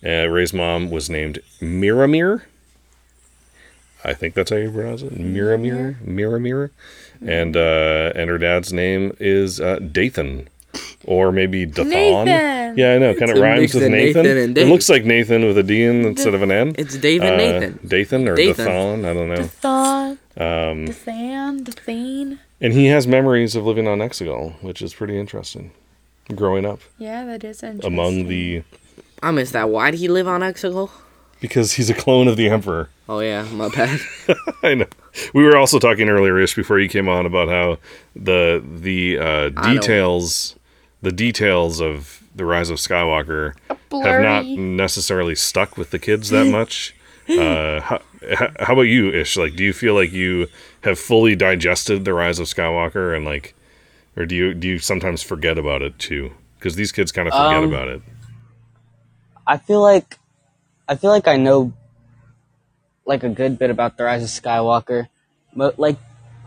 [0.06, 2.44] Uh, Rey's mom was named Miramir.
[4.04, 5.14] I think that's how you pronounce it.
[5.18, 6.70] Miramir, Miramir,
[7.26, 10.48] and uh, and her dad's name is uh, Dathan,
[11.06, 11.90] or maybe Dathan.
[11.90, 12.78] Nathan.
[12.78, 13.14] Yeah, I know.
[13.16, 14.24] Kind of It's a rhymes with of Nathan.
[14.24, 14.70] Nathan and It Dave.
[14.70, 16.76] looks like Nathan with a D in instead of an N.
[16.78, 17.80] It's David Uh, Nathan.
[17.88, 18.66] Dathan or Dathan.
[18.66, 19.06] Dathan.
[19.06, 19.44] I don't know.
[19.46, 22.40] Thought, Um, the fan, the thane.
[22.62, 25.72] and he has memories of living on Exegol, which is pretty interesting.
[26.36, 27.92] Growing up Yeah, that is interesting.
[27.92, 28.62] among the
[29.24, 29.70] I miss that.
[29.70, 30.92] Why did he live on Exegol?
[31.40, 32.90] Because he's a clone of the Emperor.
[33.10, 34.00] Oh yeah, my bad.
[34.64, 34.88] I know.
[35.34, 37.78] We were also talking earlier, Ish, before you came on, about how
[38.16, 40.56] the the uh, details,
[41.02, 43.56] the details of the Rise of Skywalker
[43.92, 46.96] have not necessarily stuck with the kids that much.
[47.30, 48.00] uh, how,
[48.60, 49.38] how about you, Ish?
[49.38, 50.48] Like, do you feel like you
[50.82, 53.56] have fully digested the Rise of Skywalker, and like,
[54.16, 56.32] or do you do you sometimes forget about it too?
[56.60, 58.02] Because these kids kind of forget Um, about it.
[59.46, 60.18] I feel like
[60.88, 61.74] I feel like I know
[63.06, 65.08] like a good bit about the Rise of Skywalker.
[65.56, 65.98] But like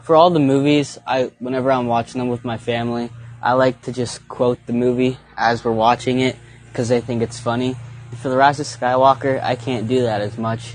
[0.02, 3.10] for all the movies, I whenever I'm watching them with my family,
[3.42, 6.36] I like to just quote the movie as we're watching it
[6.68, 7.76] because I think it's funny.
[8.18, 10.74] For the Rise of Skywalker, I can't do that as much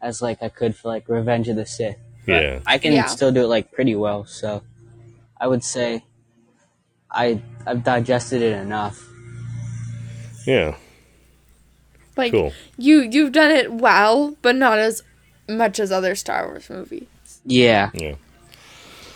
[0.00, 1.96] as like I could for like Revenge of the Sith.
[2.26, 2.60] But Yeah.
[2.66, 3.06] I can Yeah.
[3.06, 4.24] still do it like pretty well.
[4.26, 4.62] So
[5.40, 6.04] I would say
[7.10, 9.02] I I've digested it enough.
[10.46, 10.76] Yeah,
[12.16, 12.52] Like cool.
[12.78, 15.02] you, you've done it well, but not as
[15.48, 17.06] much as other Star Wars movies.
[17.44, 17.90] Yeah.
[17.94, 18.14] Yeah.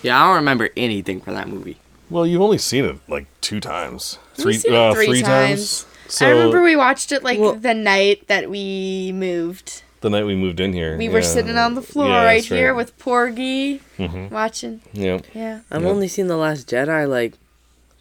[0.02, 1.78] yeah, I don't remember anything from that movie.
[2.10, 5.84] Well, you've only seen it like two times, three, seen it uh, three three times.
[5.84, 5.86] times.
[6.08, 9.82] So I remember we watched it like Well- the night that we moved.
[10.00, 12.46] the night we moved in here, We were sitting on the floor Yeah, right that's
[12.48, 14.30] here with Porgy Mhm.
[14.30, 14.80] watching.
[14.92, 15.60] Yeah, Yeah.
[15.70, 15.88] I've Yeah.
[15.88, 17.34] only seen the Last Jedi like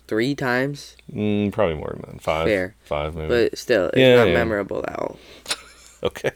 [0.07, 2.21] three times, Mm, probably more than that.
[2.21, 2.47] Five.
[2.47, 2.75] Fair.
[2.83, 3.27] Five maybe.
[3.29, 4.33] but still, it's Yeah, not yeah.
[4.33, 5.19] memorable at all.
[6.03, 6.31] okay.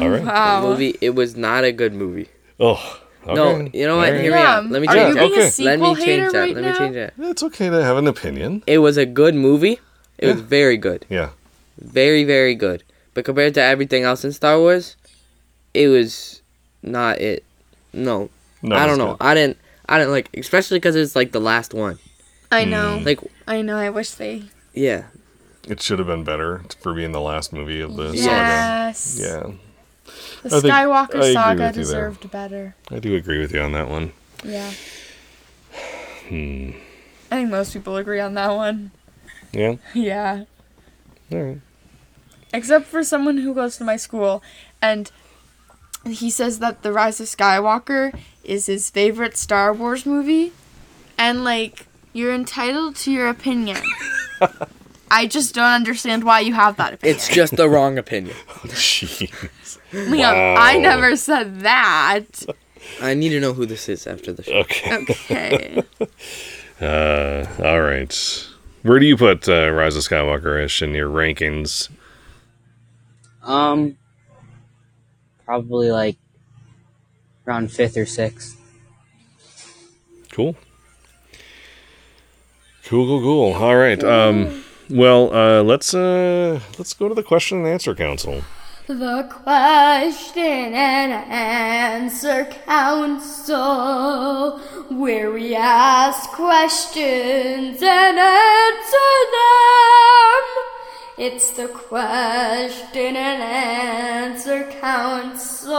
[0.00, 0.24] All right.
[0.24, 2.28] The movie, it was not a good movie.
[2.60, 3.00] Oh.
[3.26, 3.34] Okay.
[3.34, 4.06] No, you know what?
[4.08, 4.20] All right.
[4.22, 4.70] Hear me out.
[4.70, 5.24] Let me are change you that.
[5.24, 5.64] Okay.
[5.64, 6.38] Let me change that.
[6.38, 6.72] right Let now?
[6.72, 7.14] me change that.
[7.18, 8.62] It's okay to have an opinion.
[8.68, 9.80] It was a good movie.
[10.18, 11.04] It was very good.
[11.08, 11.30] Yeah.
[11.78, 12.84] Very, very good.
[13.14, 14.96] But compared to everything else in Star Wars,
[15.74, 16.40] it was
[16.82, 17.42] not it.
[17.92, 18.30] No.
[18.62, 19.14] No, I don't know.
[19.14, 19.22] good.
[19.26, 21.98] I didn't I didn't like especially cuz it's like the last one.
[22.50, 23.00] I know.
[23.04, 23.76] Like I know.
[23.76, 24.44] I wish they.
[24.74, 25.04] yeah.
[25.68, 28.22] It should have been better for being the last movie of the saga.
[28.24, 29.18] Yes.
[29.20, 29.50] Yeah.
[30.44, 31.72] The I think- Skywalker agree saga with there.
[31.72, 32.76] deserved better.
[32.88, 34.12] I do agree with you on that one.
[34.44, 34.70] Yeah.
[36.28, 36.70] Hmm.
[37.30, 38.92] I think most people agree on that one.
[39.52, 39.76] Yeah.
[39.94, 40.44] Yeah.
[41.32, 41.60] All right.
[42.52, 44.42] Except for someone who goes to my school
[44.80, 45.10] and
[46.06, 50.52] he says that The Rise of Skywalker is his favorite Star Wars movie.
[51.18, 51.85] And like,
[52.16, 53.80] you're entitled to your opinion.
[55.10, 57.16] I just don't understand why you have that opinion.
[57.16, 58.34] It's just the wrong opinion.
[58.64, 59.78] Jeez.
[59.92, 62.26] Liam, I never said that.
[63.00, 64.54] I need to know who this is after the show.
[64.60, 64.96] Okay.
[64.96, 65.82] Okay.
[66.78, 68.46] Uh, all right.
[68.82, 71.88] Where do you put uh, Rise of Skywalker ish in your rankings?
[73.42, 73.96] Um,
[75.46, 76.18] probably like
[77.46, 78.60] around fifth or sixth.
[80.30, 80.54] Cool.
[82.86, 83.52] Cool, cool, cool.
[83.54, 84.02] All right.
[84.04, 88.42] Um, well, uh, let's uh, let's go to the question and answer council.
[88.86, 100.44] The question and answer council, where we ask questions and answer them.
[101.18, 105.74] It's the question and answer council.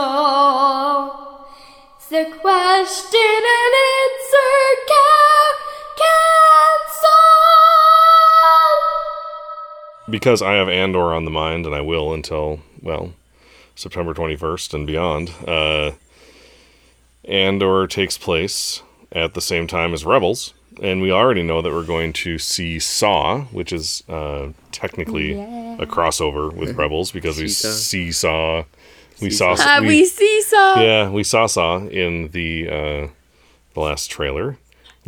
[1.96, 4.52] It's the question and answer
[4.88, 7.08] ca- council.
[10.10, 13.12] because I have Andor on the mind, and I will until well
[13.74, 15.30] September twenty first and beyond.
[15.46, 15.92] Uh,
[17.24, 18.82] Andor takes place
[19.12, 22.78] at the same time as Rebels, and we already know that we're going to see
[22.78, 28.64] Saw, which is uh, technically a crossover with Rebels because we see Saw.
[29.20, 29.54] We saw.
[29.58, 30.80] Uh, we seesaw.
[30.80, 33.08] Yeah, we saw Saw in the uh,
[33.74, 34.58] the last trailer,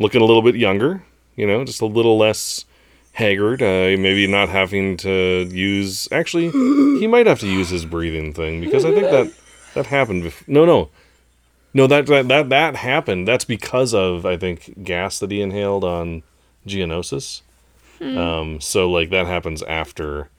[0.01, 1.03] looking a little bit younger.
[1.37, 2.65] You know, just a little less
[3.13, 3.63] haggard.
[3.63, 6.09] Uh, maybe not having to use.
[6.11, 9.33] Actually, he might have to use his breathing thing because I think that
[9.75, 10.25] that happened.
[10.25, 10.91] Bef- no, no,
[11.73, 11.87] no.
[11.87, 13.29] That that that that happened.
[13.29, 16.25] That's because of I think gas that he inhaled on
[16.67, 17.43] Geonosis.
[18.01, 20.31] Um, so like that happens after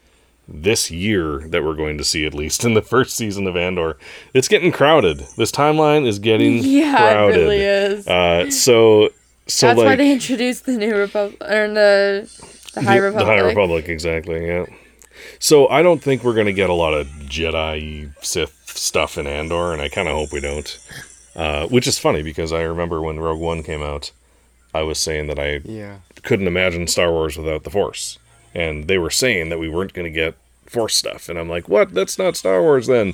[0.47, 3.97] this year that we're going to see at least in the first season of Andor.
[4.33, 5.19] It's getting crowded.
[5.37, 6.69] This timeline is getting crowded.
[6.71, 7.37] Yeah, crowded.
[7.37, 8.07] it really is.
[8.07, 9.09] Uh, so
[9.53, 12.29] so That's like why they introduced the new Republic or the
[12.73, 13.25] the High the- Republic.
[13.27, 14.45] The High Republic, exactly.
[14.47, 14.65] Yeah.
[15.39, 19.73] So I don't think we're gonna get a lot of Jedi Sith stuff in Andor,
[19.73, 20.79] and I kind of hope we don't.
[21.35, 24.11] Uh, which is funny because I remember when Rogue One came out,
[24.73, 25.97] I was saying that I Yeah.
[26.23, 28.17] couldn't imagine Star Wars without the Force,
[28.53, 30.35] and they were saying that we weren't gonna get
[30.65, 31.93] Force stuff, and I'm like, what?
[31.93, 33.13] That's not Star Wars then.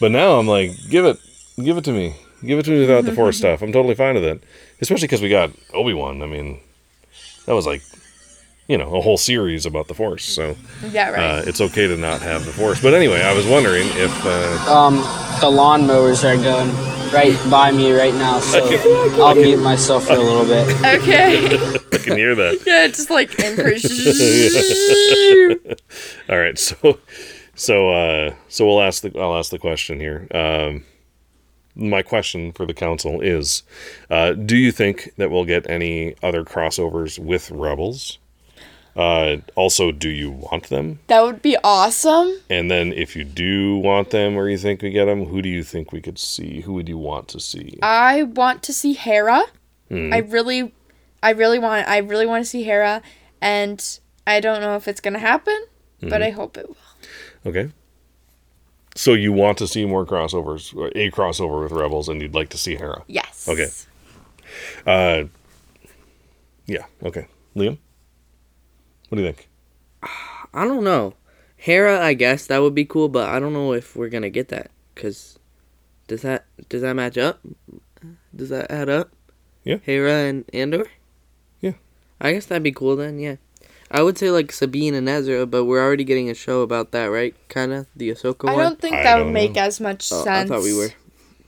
[0.00, 1.18] But now I'm like, give it,
[1.62, 3.62] give it to me, give it to me without the Force stuff.
[3.62, 4.42] I'm totally fine with it,
[4.80, 6.22] especially because we got Obi Wan.
[6.22, 6.60] I mean,
[7.46, 7.82] that was like,
[8.68, 10.24] you know, a whole series about the Force.
[10.24, 10.56] So
[10.90, 11.38] yeah, right.
[11.38, 12.80] uh, it's okay to not have the Force.
[12.80, 14.96] But anyway, I was wondering if uh, Um,
[15.40, 16.70] the lawnmowers are going
[17.12, 18.64] right by me right now, so
[19.22, 20.66] I'll mute myself for a little bit.
[21.00, 21.56] okay.
[21.92, 22.62] I can hear that.
[22.66, 23.84] yeah, just like impress.
[26.28, 26.98] All right, so
[27.54, 30.26] so uh, so we'll ask the I'll ask the question here.
[30.34, 30.84] Um,
[31.74, 33.62] my question for the council is:
[34.10, 38.18] uh, Do you think that we'll get any other crossovers with Rebels?
[38.96, 41.00] Uh, also, do you want them?
[41.08, 42.32] that would be awesome.
[42.48, 45.48] And then, if you do want them, or you think we get them, who do
[45.48, 46.60] you think we could see?
[46.60, 47.76] Who would you want to see?
[47.82, 49.42] I want to see Hera.
[49.88, 50.12] Hmm.
[50.14, 50.72] I really,
[51.24, 51.88] I really want.
[51.88, 53.02] I really want to see Hera,
[53.40, 55.60] and I don't know if it's gonna happen,
[56.00, 56.22] but Hmm.
[56.22, 56.76] I hope it will.
[57.46, 57.70] Okay.
[58.94, 62.58] So you want to see more crossovers, a crossover with Rebels, and you'd like to
[62.58, 63.02] see Hera?
[63.08, 63.48] Yes.
[63.48, 63.68] Okay.
[64.86, 65.24] Uh,
[66.66, 66.84] yeah.
[67.02, 67.26] Okay.
[67.56, 67.78] Liam,
[69.08, 69.48] what do you think?
[70.54, 71.14] I don't know.
[71.56, 74.48] Hera, I guess that would be cool, but I don't know if we're gonna get
[74.48, 74.70] that.
[74.94, 75.38] Cause
[76.06, 77.40] does that does that match up?
[78.34, 79.10] Does that add up?
[79.64, 79.78] Yeah.
[79.82, 80.86] Hera and Andor.
[81.60, 81.72] Yeah.
[82.20, 83.18] I guess that'd be cool then.
[83.18, 83.36] Yeah.
[83.94, 87.06] I would say like Sabine and Ezra, but we're already getting a show about that,
[87.06, 87.34] right?
[87.48, 88.64] Kind of the Ahsoka I one.
[88.64, 89.62] don't think I that don't would make know.
[89.62, 90.50] as much Oh, sense.
[90.50, 90.90] I thought we were.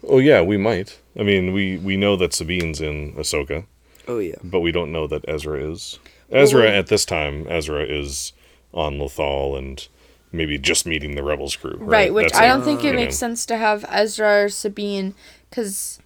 [0.09, 0.99] Oh yeah, we might.
[1.19, 3.65] I mean, we we know that Sabine's in Ahsoka.
[4.09, 4.37] Oh yeah.
[4.45, 5.99] but we don't know that Ezra is.
[6.31, 8.33] Ezra Well- at this time, Ezra is
[8.73, 9.87] on Lothal and
[10.31, 11.77] maybe just meeting the Rebels crew.
[11.79, 13.27] Right, Right, which That's I it, don't think it you makes know.
[13.29, 15.15] sense to have Ezra or Sabine
[15.51, 15.99] because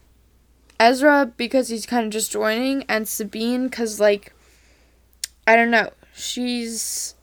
[0.78, 4.32] Ezra because he's kind of just joining, and Sabine because like
[5.46, 5.90] I don't know,
[6.20, 7.14] she's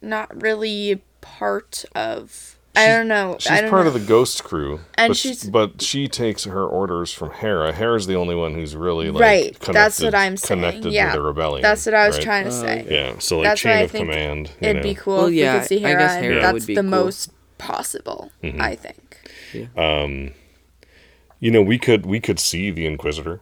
[0.00, 2.54] not really part of.
[2.76, 3.36] I don't know.
[3.40, 3.88] She's don't part know.
[3.88, 7.72] of the Ghost crew, And but, she's- but she takes her orders from Hera.
[7.72, 11.10] Hera's the only one who's really like Right, that's what I'm saying, Connected yeah.
[11.10, 11.62] to the rebellion.
[11.62, 12.24] That's what I was right?
[12.24, 12.86] trying to say.
[12.88, 14.50] Yeah, so like That's chain why I of think command.
[14.60, 14.82] It'd know.
[14.82, 15.88] be cool Well, if yeah, we could see Hera.
[15.88, 16.90] I Hera, guess and Hera that's would be the cool.
[16.90, 18.30] most possible.
[18.44, 18.60] Mm-hmm.
[18.62, 19.04] I think.
[21.40, 23.40] You know, we could we could see the Inquisitor,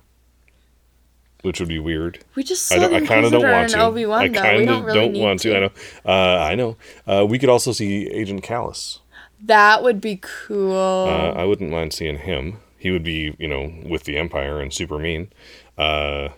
[1.42, 2.24] which would be weird.
[2.34, 3.80] We just I, I kind of don't want to.
[3.80, 5.56] Obi Wan I kind of don't really need want to.
[5.56, 5.70] I know.
[6.04, 6.76] Uh, I know.
[7.06, 8.98] Uh, we could also see Agent Kallus.
[9.42, 10.74] That would be cool.
[11.08, 12.58] Uh, I wouldn't mind seeing him.
[12.78, 15.28] He would be, you know, with the Empire and super mean.
[15.76, 16.28] Uh,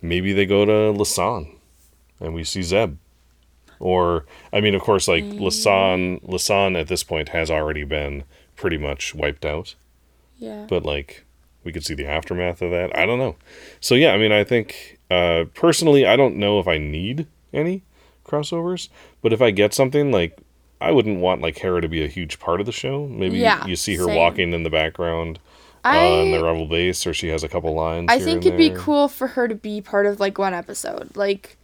[0.00, 1.54] maybe they go to Lasan
[2.20, 2.96] and we see Zeb.
[3.80, 8.24] Or, I mean, of course, like Lasan, Lasan at this point has already been
[8.54, 9.74] pretty much wiped out.
[10.38, 10.66] yeah.
[10.68, 11.24] But like,
[11.64, 12.96] we could see the aftermath of that.
[12.96, 13.36] I don't know.
[13.80, 17.82] So yeah, I mean, I think uh, personally, I don't know if I need any
[18.24, 18.88] crossovers,
[19.20, 20.38] but if I get something like.
[20.80, 23.06] I wouldn't want like Hera to be a huge part of the show.
[23.06, 24.16] Maybe Yeah, you see her same.
[24.16, 25.38] walking in the background
[25.84, 28.08] I on the rebel base, or she has a couple lines.
[28.10, 31.16] I think it'd be cool for her to be part of like one episode.
[31.16, 31.56] Like,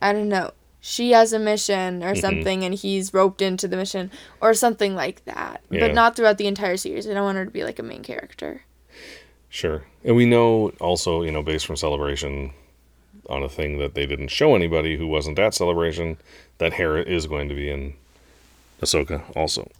[0.00, 0.52] I don't know.
[0.80, 2.08] She has a mission Mm-hmm.
[2.08, 4.10] or something and he's roped into the mission
[4.40, 5.60] or something like that.
[5.68, 5.80] Yeah.
[5.80, 7.06] But not throughout the entire series.
[7.06, 8.62] I don't want her to be like a main character.
[9.56, 12.52] Sure, and we know also, you know, based from Celebration,
[13.30, 16.18] on a thing that they didn't show anybody who wasn't at Celebration,
[16.58, 17.94] that Hera is going to be in
[18.82, 19.70] Ahsoka also.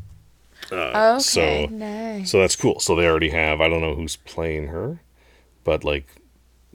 [0.73, 2.31] Uh, okay, so- nice.
[2.31, 2.81] So that's cool.
[2.81, 3.61] So they already have.
[3.61, 5.01] I don't know who's playing her,
[5.63, 6.07] but like,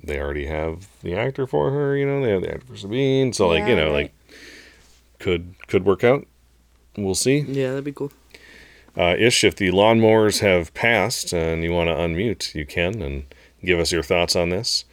[0.03, 1.97] they already have the actor for her.
[1.97, 3.33] You know, they have the actor for Sabine.
[3.33, 4.03] So like, you know, right.
[4.03, 4.13] like,
[5.17, 6.27] could could work out.
[6.95, 7.39] We'll see.
[7.39, 8.11] Yeah, that'd be cool.
[8.97, 13.33] Uh, Ish, if the lawnmowers have passed and you want to unmute, you can and
[13.63, 14.85] give us your thoughts on this.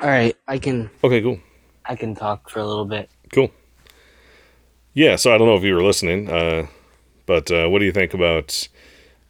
[0.00, 1.40] All right, I can Okay, cool.
[1.86, 3.10] I can talk for a little bit.
[3.32, 3.50] Cool.
[4.94, 6.66] Yeah, so I don't know if you were listening, uh,
[7.26, 8.68] but uh, what do you think about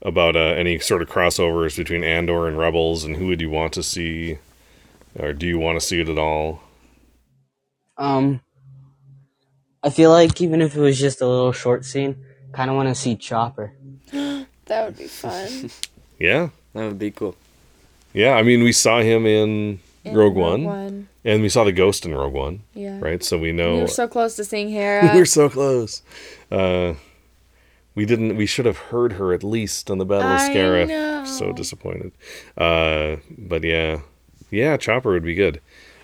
[0.03, 3.73] about uh, any sort of crossovers between Andor and Rebels, and who would you want
[3.75, 4.39] to see,
[5.19, 6.63] or do you want to see it at all?
[7.97, 8.41] Um,
[9.83, 12.89] I feel like even if it was just a little short scene, kind of want
[12.89, 13.73] to see Chopper.
[14.69, 15.71] That would be fun.
[16.19, 17.37] Yeah, That would be cool.
[18.13, 18.33] yeah.
[18.35, 22.13] I mean, we saw him in, In Rogue, One, and we saw the Ghost in
[22.15, 22.99] Rogue One, Yeah.
[23.01, 23.23] right?
[23.25, 25.13] So we know we're so close to seeing Hera.
[25.15, 26.03] we're so close.
[26.51, 26.95] Uh,
[27.95, 28.37] we didn't.
[28.37, 31.27] We should have heard her at least on the Battle of I Scarif.
[31.27, 32.13] So disappointed.
[32.57, 34.01] Uh, but yeah,
[34.51, 35.61] yeah, Chopper would be good.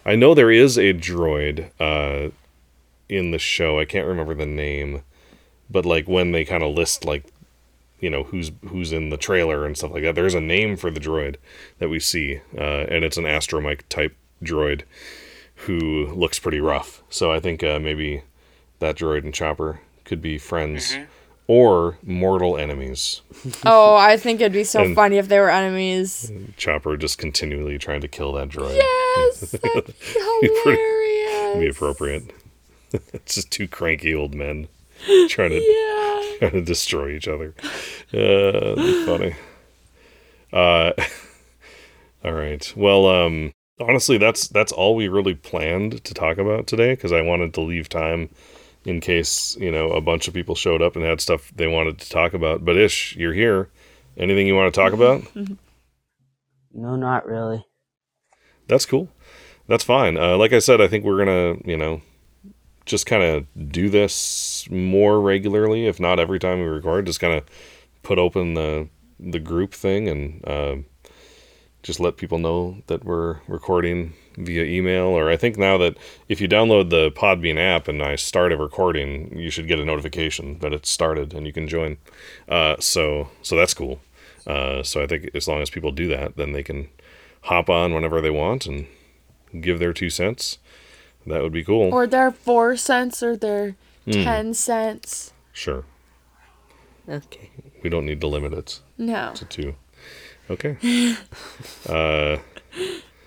[0.06, 2.30] I know there is a droid uh,
[3.08, 3.78] in the show.
[3.80, 5.02] I can't remember the name,
[5.70, 7.24] but like when they kind of list like
[8.00, 10.14] you know who's who's in the trailer and stuff like that.
[10.14, 11.36] There's a name for the droid
[11.78, 12.60] that we see, uh,
[12.90, 14.82] and it's an astromech type droid
[15.54, 17.02] who looks pretty rough.
[17.08, 18.22] So I think uh, maybe
[18.80, 20.96] that droid and Chopper could be friends
[21.46, 23.22] or mortal enemies.
[23.64, 26.30] oh, I think it'd be so funny if they were enemies.
[26.56, 28.74] Chopper just continually trying to kill that droid.
[28.76, 29.92] Yes, that'd be
[30.48, 31.58] Be pretty- hilarious.
[31.58, 32.30] Be appropriate.
[32.92, 34.68] it's just two cranky old men
[35.28, 36.38] trying to Yeah.
[36.38, 37.54] trying to destroy each other.
[38.12, 38.74] Uh,
[39.06, 39.34] funny.
[40.52, 40.92] Uh,
[42.24, 42.72] all right.
[42.76, 47.20] Well, um, honestly, that's that's all we really planned to talk about today because I
[47.20, 48.30] wanted to leave time
[48.84, 51.98] in case you know a bunch of people showed up and had stuff they wanted
[51.98, 52.64] to talk about.
[52.64, 53.68] But Ish, you're here.
[54.16, 55.22] Anything you want to talk about?
[56.72, 57.64] No, not really.
[58.68, 59.08] That's cool.
[59.66, 60.16] That's fine.
[60.16, 62.00] Uh, like I said, I think we're gonna, you know,
[62.86, 67.06] just kind of do this more regularly, if not every time we record.
[67.06, 67.44] Just kind of
[68.02, 70.76] put open the the group thing and uh,
[71.82, 75.04] just let people know that we're recording via email.
[75.04, 75.96] Or I think now that
[76.28, 79.84] if you download the Podbean app and I start a recording, you should get a
[79.84, 81.98] notification that it's started and you can join.
[82.48, 84.00] Uh, so so that's cool.
[84.46, 86.88] Uh, so I think as long as people do that, then they can
[87.42, 88.86] hop on whenever they want and
[89.60, 90.58] give their two cents.
[91.26, 91.92] That would be cool.
[91.92, 94.10] Or their four cents or their Hmm.
[94.12, 95.32] ten cents.
[95.52, 95.84] sure.
[97.08, 97.50] Okay.
[97.82, 99.32] We don't need to limit it No.
[99.34, 99.74] to two.
[100.50, 100.76] Okay.
[101.88, 102.36] uh,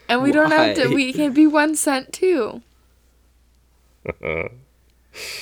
[0.10, 2.62] And we don't have to we can be one cent too.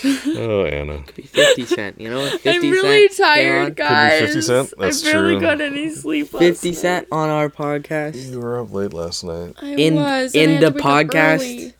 [0.05, 1.03] Oh, Anna.
[1.17, 2.39] Be 50 Cent, you know what?
[2.39, 4.19] 50 I'm really Cent came on- tired, guys.
[4.21, 4.73] 50 Cent?
[4.77, 5.41] That's I barely true.
[5.41, 6.33] got any sleep.
[6.33, 6.77] last 50 night.
[6.77, 8.31] Cent on our podcast.
[8.31, 9.55] You were up late last night.
[9.61, 11.73] I In- was, in I the to wake podcast?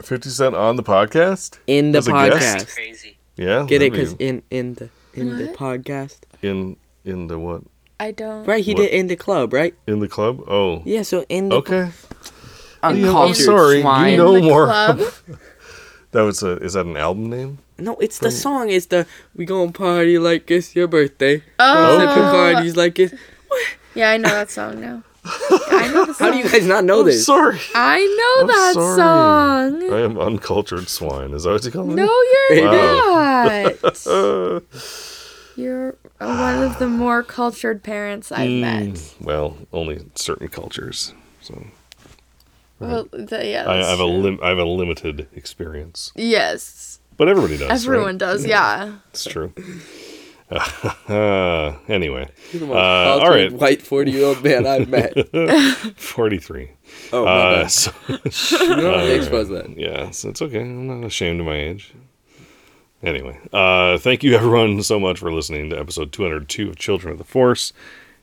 [0.00, 0.06] Early.
[0.06, 1.58] 50 Cent on the podcast?
[1.66, 2.74] In the As a podcast.
[2.74, 3.18] Crazy.
[3.36, 3.64] Yeah.
[3.68, 3.92] Get it?
[3.92, 6.18] Because in, in the in the podcast.
[6.42, 7.62] in in the what?
[7.98, 8.44] I don't.
[8.46, 8.80] Right, he What?
[8.82, 9.74] did in the club, right?
[9.86, 10.42] In the club?
[10.48, 10.82] Oh.
[10.84, 11.90] Yeah, so in the Okay.
[12.82, 13.80] uncultured Yeah, I'm sorry.
[13.80, 14.10] swine.
[14.12, 14.66] You know the more.
[14.66, 15.00] club?
[16.12, 16.56] That was a.
[16.64, 17.58] Is that an album name?
[17.78, 18.70] No, it's the song.
[18.70, 21.42] It's the we gonna party like it's your birthday.
[21.58, 23.12] Oh, Sipping parties like it's.
[23.94, 25.02] yeah, I know that song now.
[25.70, 26.26] I know the song.
[26.26, 27.24] How do you guys not know I'm this?
[27.26, 27.58] sorry.
[27.74, 28.96] I know I'm that sorry.
[29.80, 29.92] song.
[29.92, 31.32] I am uncultured swine.
[31.34, 31.94] Is that what you call me?
[31.94, 32.04] No,
[32.50, 33.72] you're Wow.
[33.94, 34.62] not.
[35.56, 38.82] You're one of the more cultured parents I've met.
[38.84, 41.14] mm, well, only certain cultures.
[41.40, 41.64] So
[42.78, 47.00] Well, the, yeah, I, I that's have a lim- I have a limited experience, yes,
[47.16, 47.84] but everybody does.
[47.86, 48.18] everyone right?
[48.18, 48.44] does.
[48.44, 48.96] Yeah.
[49.10, 49.54] It's true.
[50.50, 53.60] Uh, anyway, You're the most Uh, all cultured right.
[53.60, 55.12] white forty year old man I've met.
[55.96, 56.70] forty-three.
[57.12, 57.70] Oh my Uh, bad.
[57.70, 59.74] so, You don't have to expose that.
[59.78, 60.60] yeah, so it's okay.
[60.60, 61.92] I'm not ashamed of my age.
[63.02, 67.18] Anyway, uh, thank you everyone so much for listening to episode 202 of Children of
[67.18, 67.72] the Force.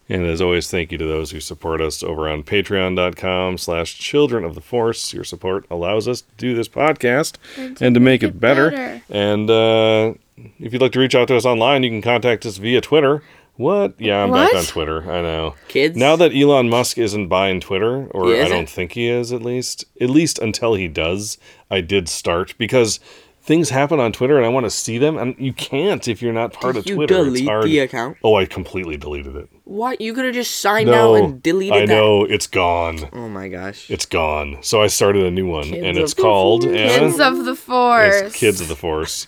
[0.10, 4.44] And as always, thank you to those who support us over on patreon.com slash children
[4.44, 5.14] of the force.
[5.14, 8.72] Your support allows us to do this podcast and to, make, it better.
[8.72, 9.02] better.
[9.10, 10.14] And uh,
[10.60, 13.24] if you'd like to reach out to us online, you can contact us via Twitter.
[13.56, 13.94] What?
[14.02, 15.10] Yeah, I'm back on Twitter.
[15.12, 15.54] I know.
[15.68, 15.96] Kids?
[15.96, 19.86] Now that Elon Musk isn't buying Twitter, or I don't think he is at least,
[20.02, 21.38] at least until he does,
[21.70, 23.00] I did start because
[23.44, 26.34] things happen on Twitter and I want to see them, and you can't if you're
[26.34, 27.16] not part Did of you Twitter.
[27.16, 27.66] it's delete hard.
[27.66, 28.18] the account?
[28.24, 29.50] Oh, I completely deleted it.
[29.66, 30.02] What?
[30.02, 31.94] You could have just signed No, out and deleted I that.
[31.94, 33.08] know it's gone.
[33.14, 33.88] Oh my gosh.
[33.92, 34.58] It's gone.
[34.62, 36.76] So I started a new one, Kids and it's called Force.
[36.76, 36.98] Anna?
[37.08, 38.34] Kids of the Force.
[38.34, 39.28] Kids of the Force.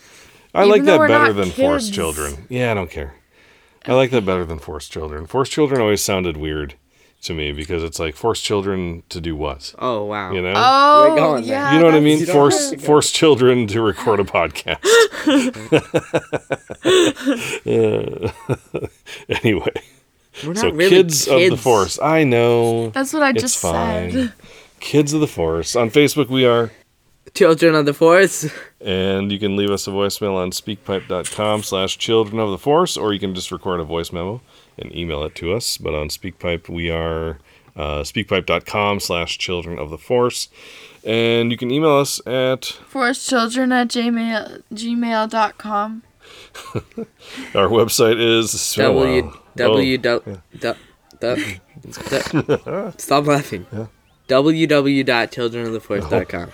[0.56, 1.94] I Even like that better not than Forced.
[1.94, 2.48] Children.
[2.50, 3.16] Yeah, I don't care.
[3.86, 5.28] I like that better than Forced Children.
[5.28, 6.76] Forced Children always sounded weird
[7.24, 9.74] to me because it's like forced children to do what?
[9.80, 10.32] Oh wow.
[10.32, 10.54] You know?
[10.56, 11.74] Oh, We're going yeah.
[11.74, 12.24] you know what I mean?
[12.26, 12.84] Force have to go.
[12.86, 14.80] force children to record a podcast.
[17.66, 18.32] Uh,
[19.30, 19.72] anyway,
[20.44, 22.00] We're not so really kids, of the force.
[22.00, 22.90] I know.
[22.92, 24.12] That's what I It's just fine.
[24.12, 24.34] said.
[24.80, 25.76] Kids of the Force.
[25.76, 26.72] On Facebook, we are.
[27.36, 28.50] Children of the Force.
[28.82, 33.14] And you can leave us a voicemail on speakpipe.com slash children of the force, or
[33.14, 34.42] you can just record a voice memo
[34.78, 35.78] and email it to us.
[35.78, 37.38] But on Speakpipe, we are
[37.76, 40.48] uh, speakpipe.com slash children of the force.
[41.04, 42.62] And you can email us at
[42.92, 46.04] Forcechildren at gmail, gmail.com.
[47.54, 49.40] our website is oh, W wow.
[49.56, 50.20] W Oh,
[50.60, 50.76] du-
[52.98, 53.66] Stop laughing.
[54.28, 56.52] www.childrenoftheforce.com.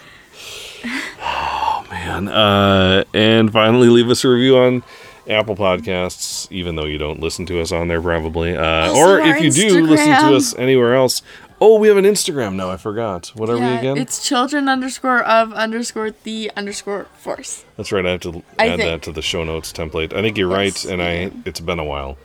[1.92, 2.28] man.
[2.28, 4.84] Uh, and finally, leave us a review on
[5.30, 8.56] Apple Podcasts, even though you don't listen to us on there, probably.
[8.56, 11.22] Uh, or if you do listen to us anywhere else.
[11.64, 12.72] Oh, we have an Instagram now.
[12.72, 13.28] I forgot.
[13.36, 13.96] What are we again?
[13.96, 17.64] It's children underscore of underscore the underscore force.
[17.78, 18.04] That's right.
[18.04, 20.12] I have to I add think- that to the show notes template.
[20.12, 22.18] I think you're Yes, right, and I it's been a while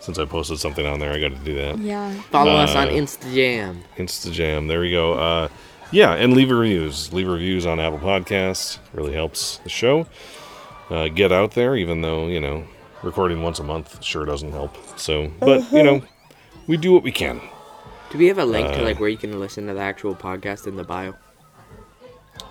[0.00, 1.12] since I posted something on there.
[1.12, 1.78] I got to do that.
[1.78, 2.12] Yeah.
[2.32, 3.82] Follow us on Uh, Instagram.
[3.98, 4.66] Instajam.
[4.66, 5.12] There we go.
[5.14, 5.48] Uh,
[5.92, 7.12] yeah, and leave reviews.
[7.12, 8.78] Leave reviews on Apple Podcasts.
[8.92, 10.06] Really helps the show
[10.90, 11.76] uh, get out there.
[11.76, 12.64] Even though you know,
[13.02, 14.76] recording once a month sure doesn't help.
[14.98, 16.02] So, but you know,
[16.66, 17.40] we do what we can.
[18.10, 20.14] Do we have a link to uh, like where you can listen to the actual
[20.14, 21.14] podcast in the bio?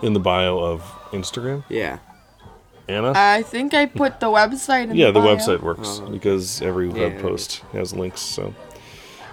[0.01, 0.81] In the bio of
[1.11, 1.99] Instagram, Yeah.
[2.87, 3.13] Anna.
[3.15, 5.35] I think I put the website in yeah, the bio.
[5.35, 6.09] website works Oh.
[6.09, 8.21] because every web post has links.
[8.21, 8.53] So,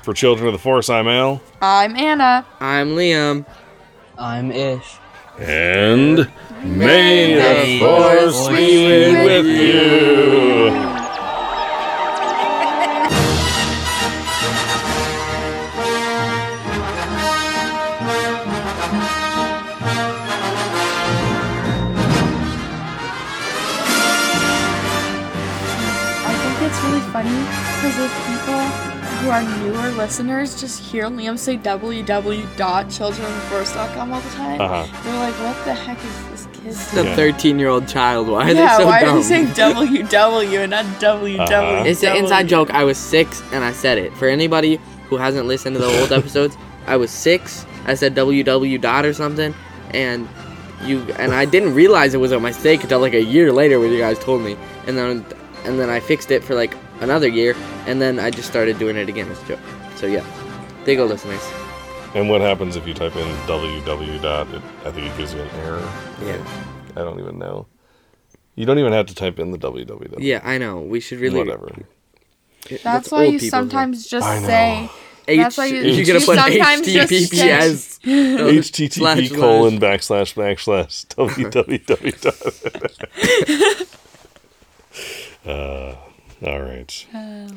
[0.03, 1.41] for Children of the Force, I'm Al.
[1.63, 2.47] I'm Anna.
[2.61, 3.47] I'm Liam.
[4.19, 4.99] I'm Ish.
[5.39, 6.29] And
[6.65, 10.71] may the the force Force be be with you.
[26.27, 27.39] I think it's really funny
[27.77, 28.88] because if people
[29.21, 34.87] who are newer listeners just hear Liam say www.childrenforce.com all the time, Uh-huh.
[35.05, 37.17] they're like, what the heck is this kid The Yeah.
[37.17, 38.29] 13 year old child.
[38.29, 39.15] Why are yeah, they so why dumb?
[39.15, 41.39] are they saying www and not www?
[41.41, 41.83] Uh-huh.
[41.87, 42.71] It's an inside joke.
[42.71, 44.13] I was six and I said it.
[44.17, 46.57] For anybody who hasn't listened to the old episodes,
[46.87, 47.65] I was six.
[47.87, 49.55] I said www dot or something,
[49.93, 50.29] and
[50.85, 53.91] you and I didn't realize it was a mistake until like a year later when
[53.93, 54.57] you guys told me,
[54.87, 55.25] and then
[55.65, 57.55] and then I fixed it for like another year,
[57.89, 59.61] and then I just started doing it again as a joke.
[59.97, 60.25] So yeah,
[60.85, 61.43] there you go, listeners.
[62.15, 64.49] And what happens if you type in www dot?
[64.55, 65.81] It, I think it gives you an error.
[66.25, 66.39] Yeah.
[66.97, 67.67] I don't even know.
[68.55, 70.17] You don't even have to type in the www.
[70.19, 70.81] Yeah, I know.
[70.81, 71.39] We should really.
[71.39, 71.71] Whatever.
[72.83, 74.91] That's why you people sometimes just say.
[75.29, 77.99] H- That's why you- you're gonna you put sometimes just HTTPS.
[78.07, 82.21] no, HTTP colon backslash backslash www.
[85.45, 85.95] dot- uh,
[86.45, 87.07] all right.
[87.15, 87.49] Oh.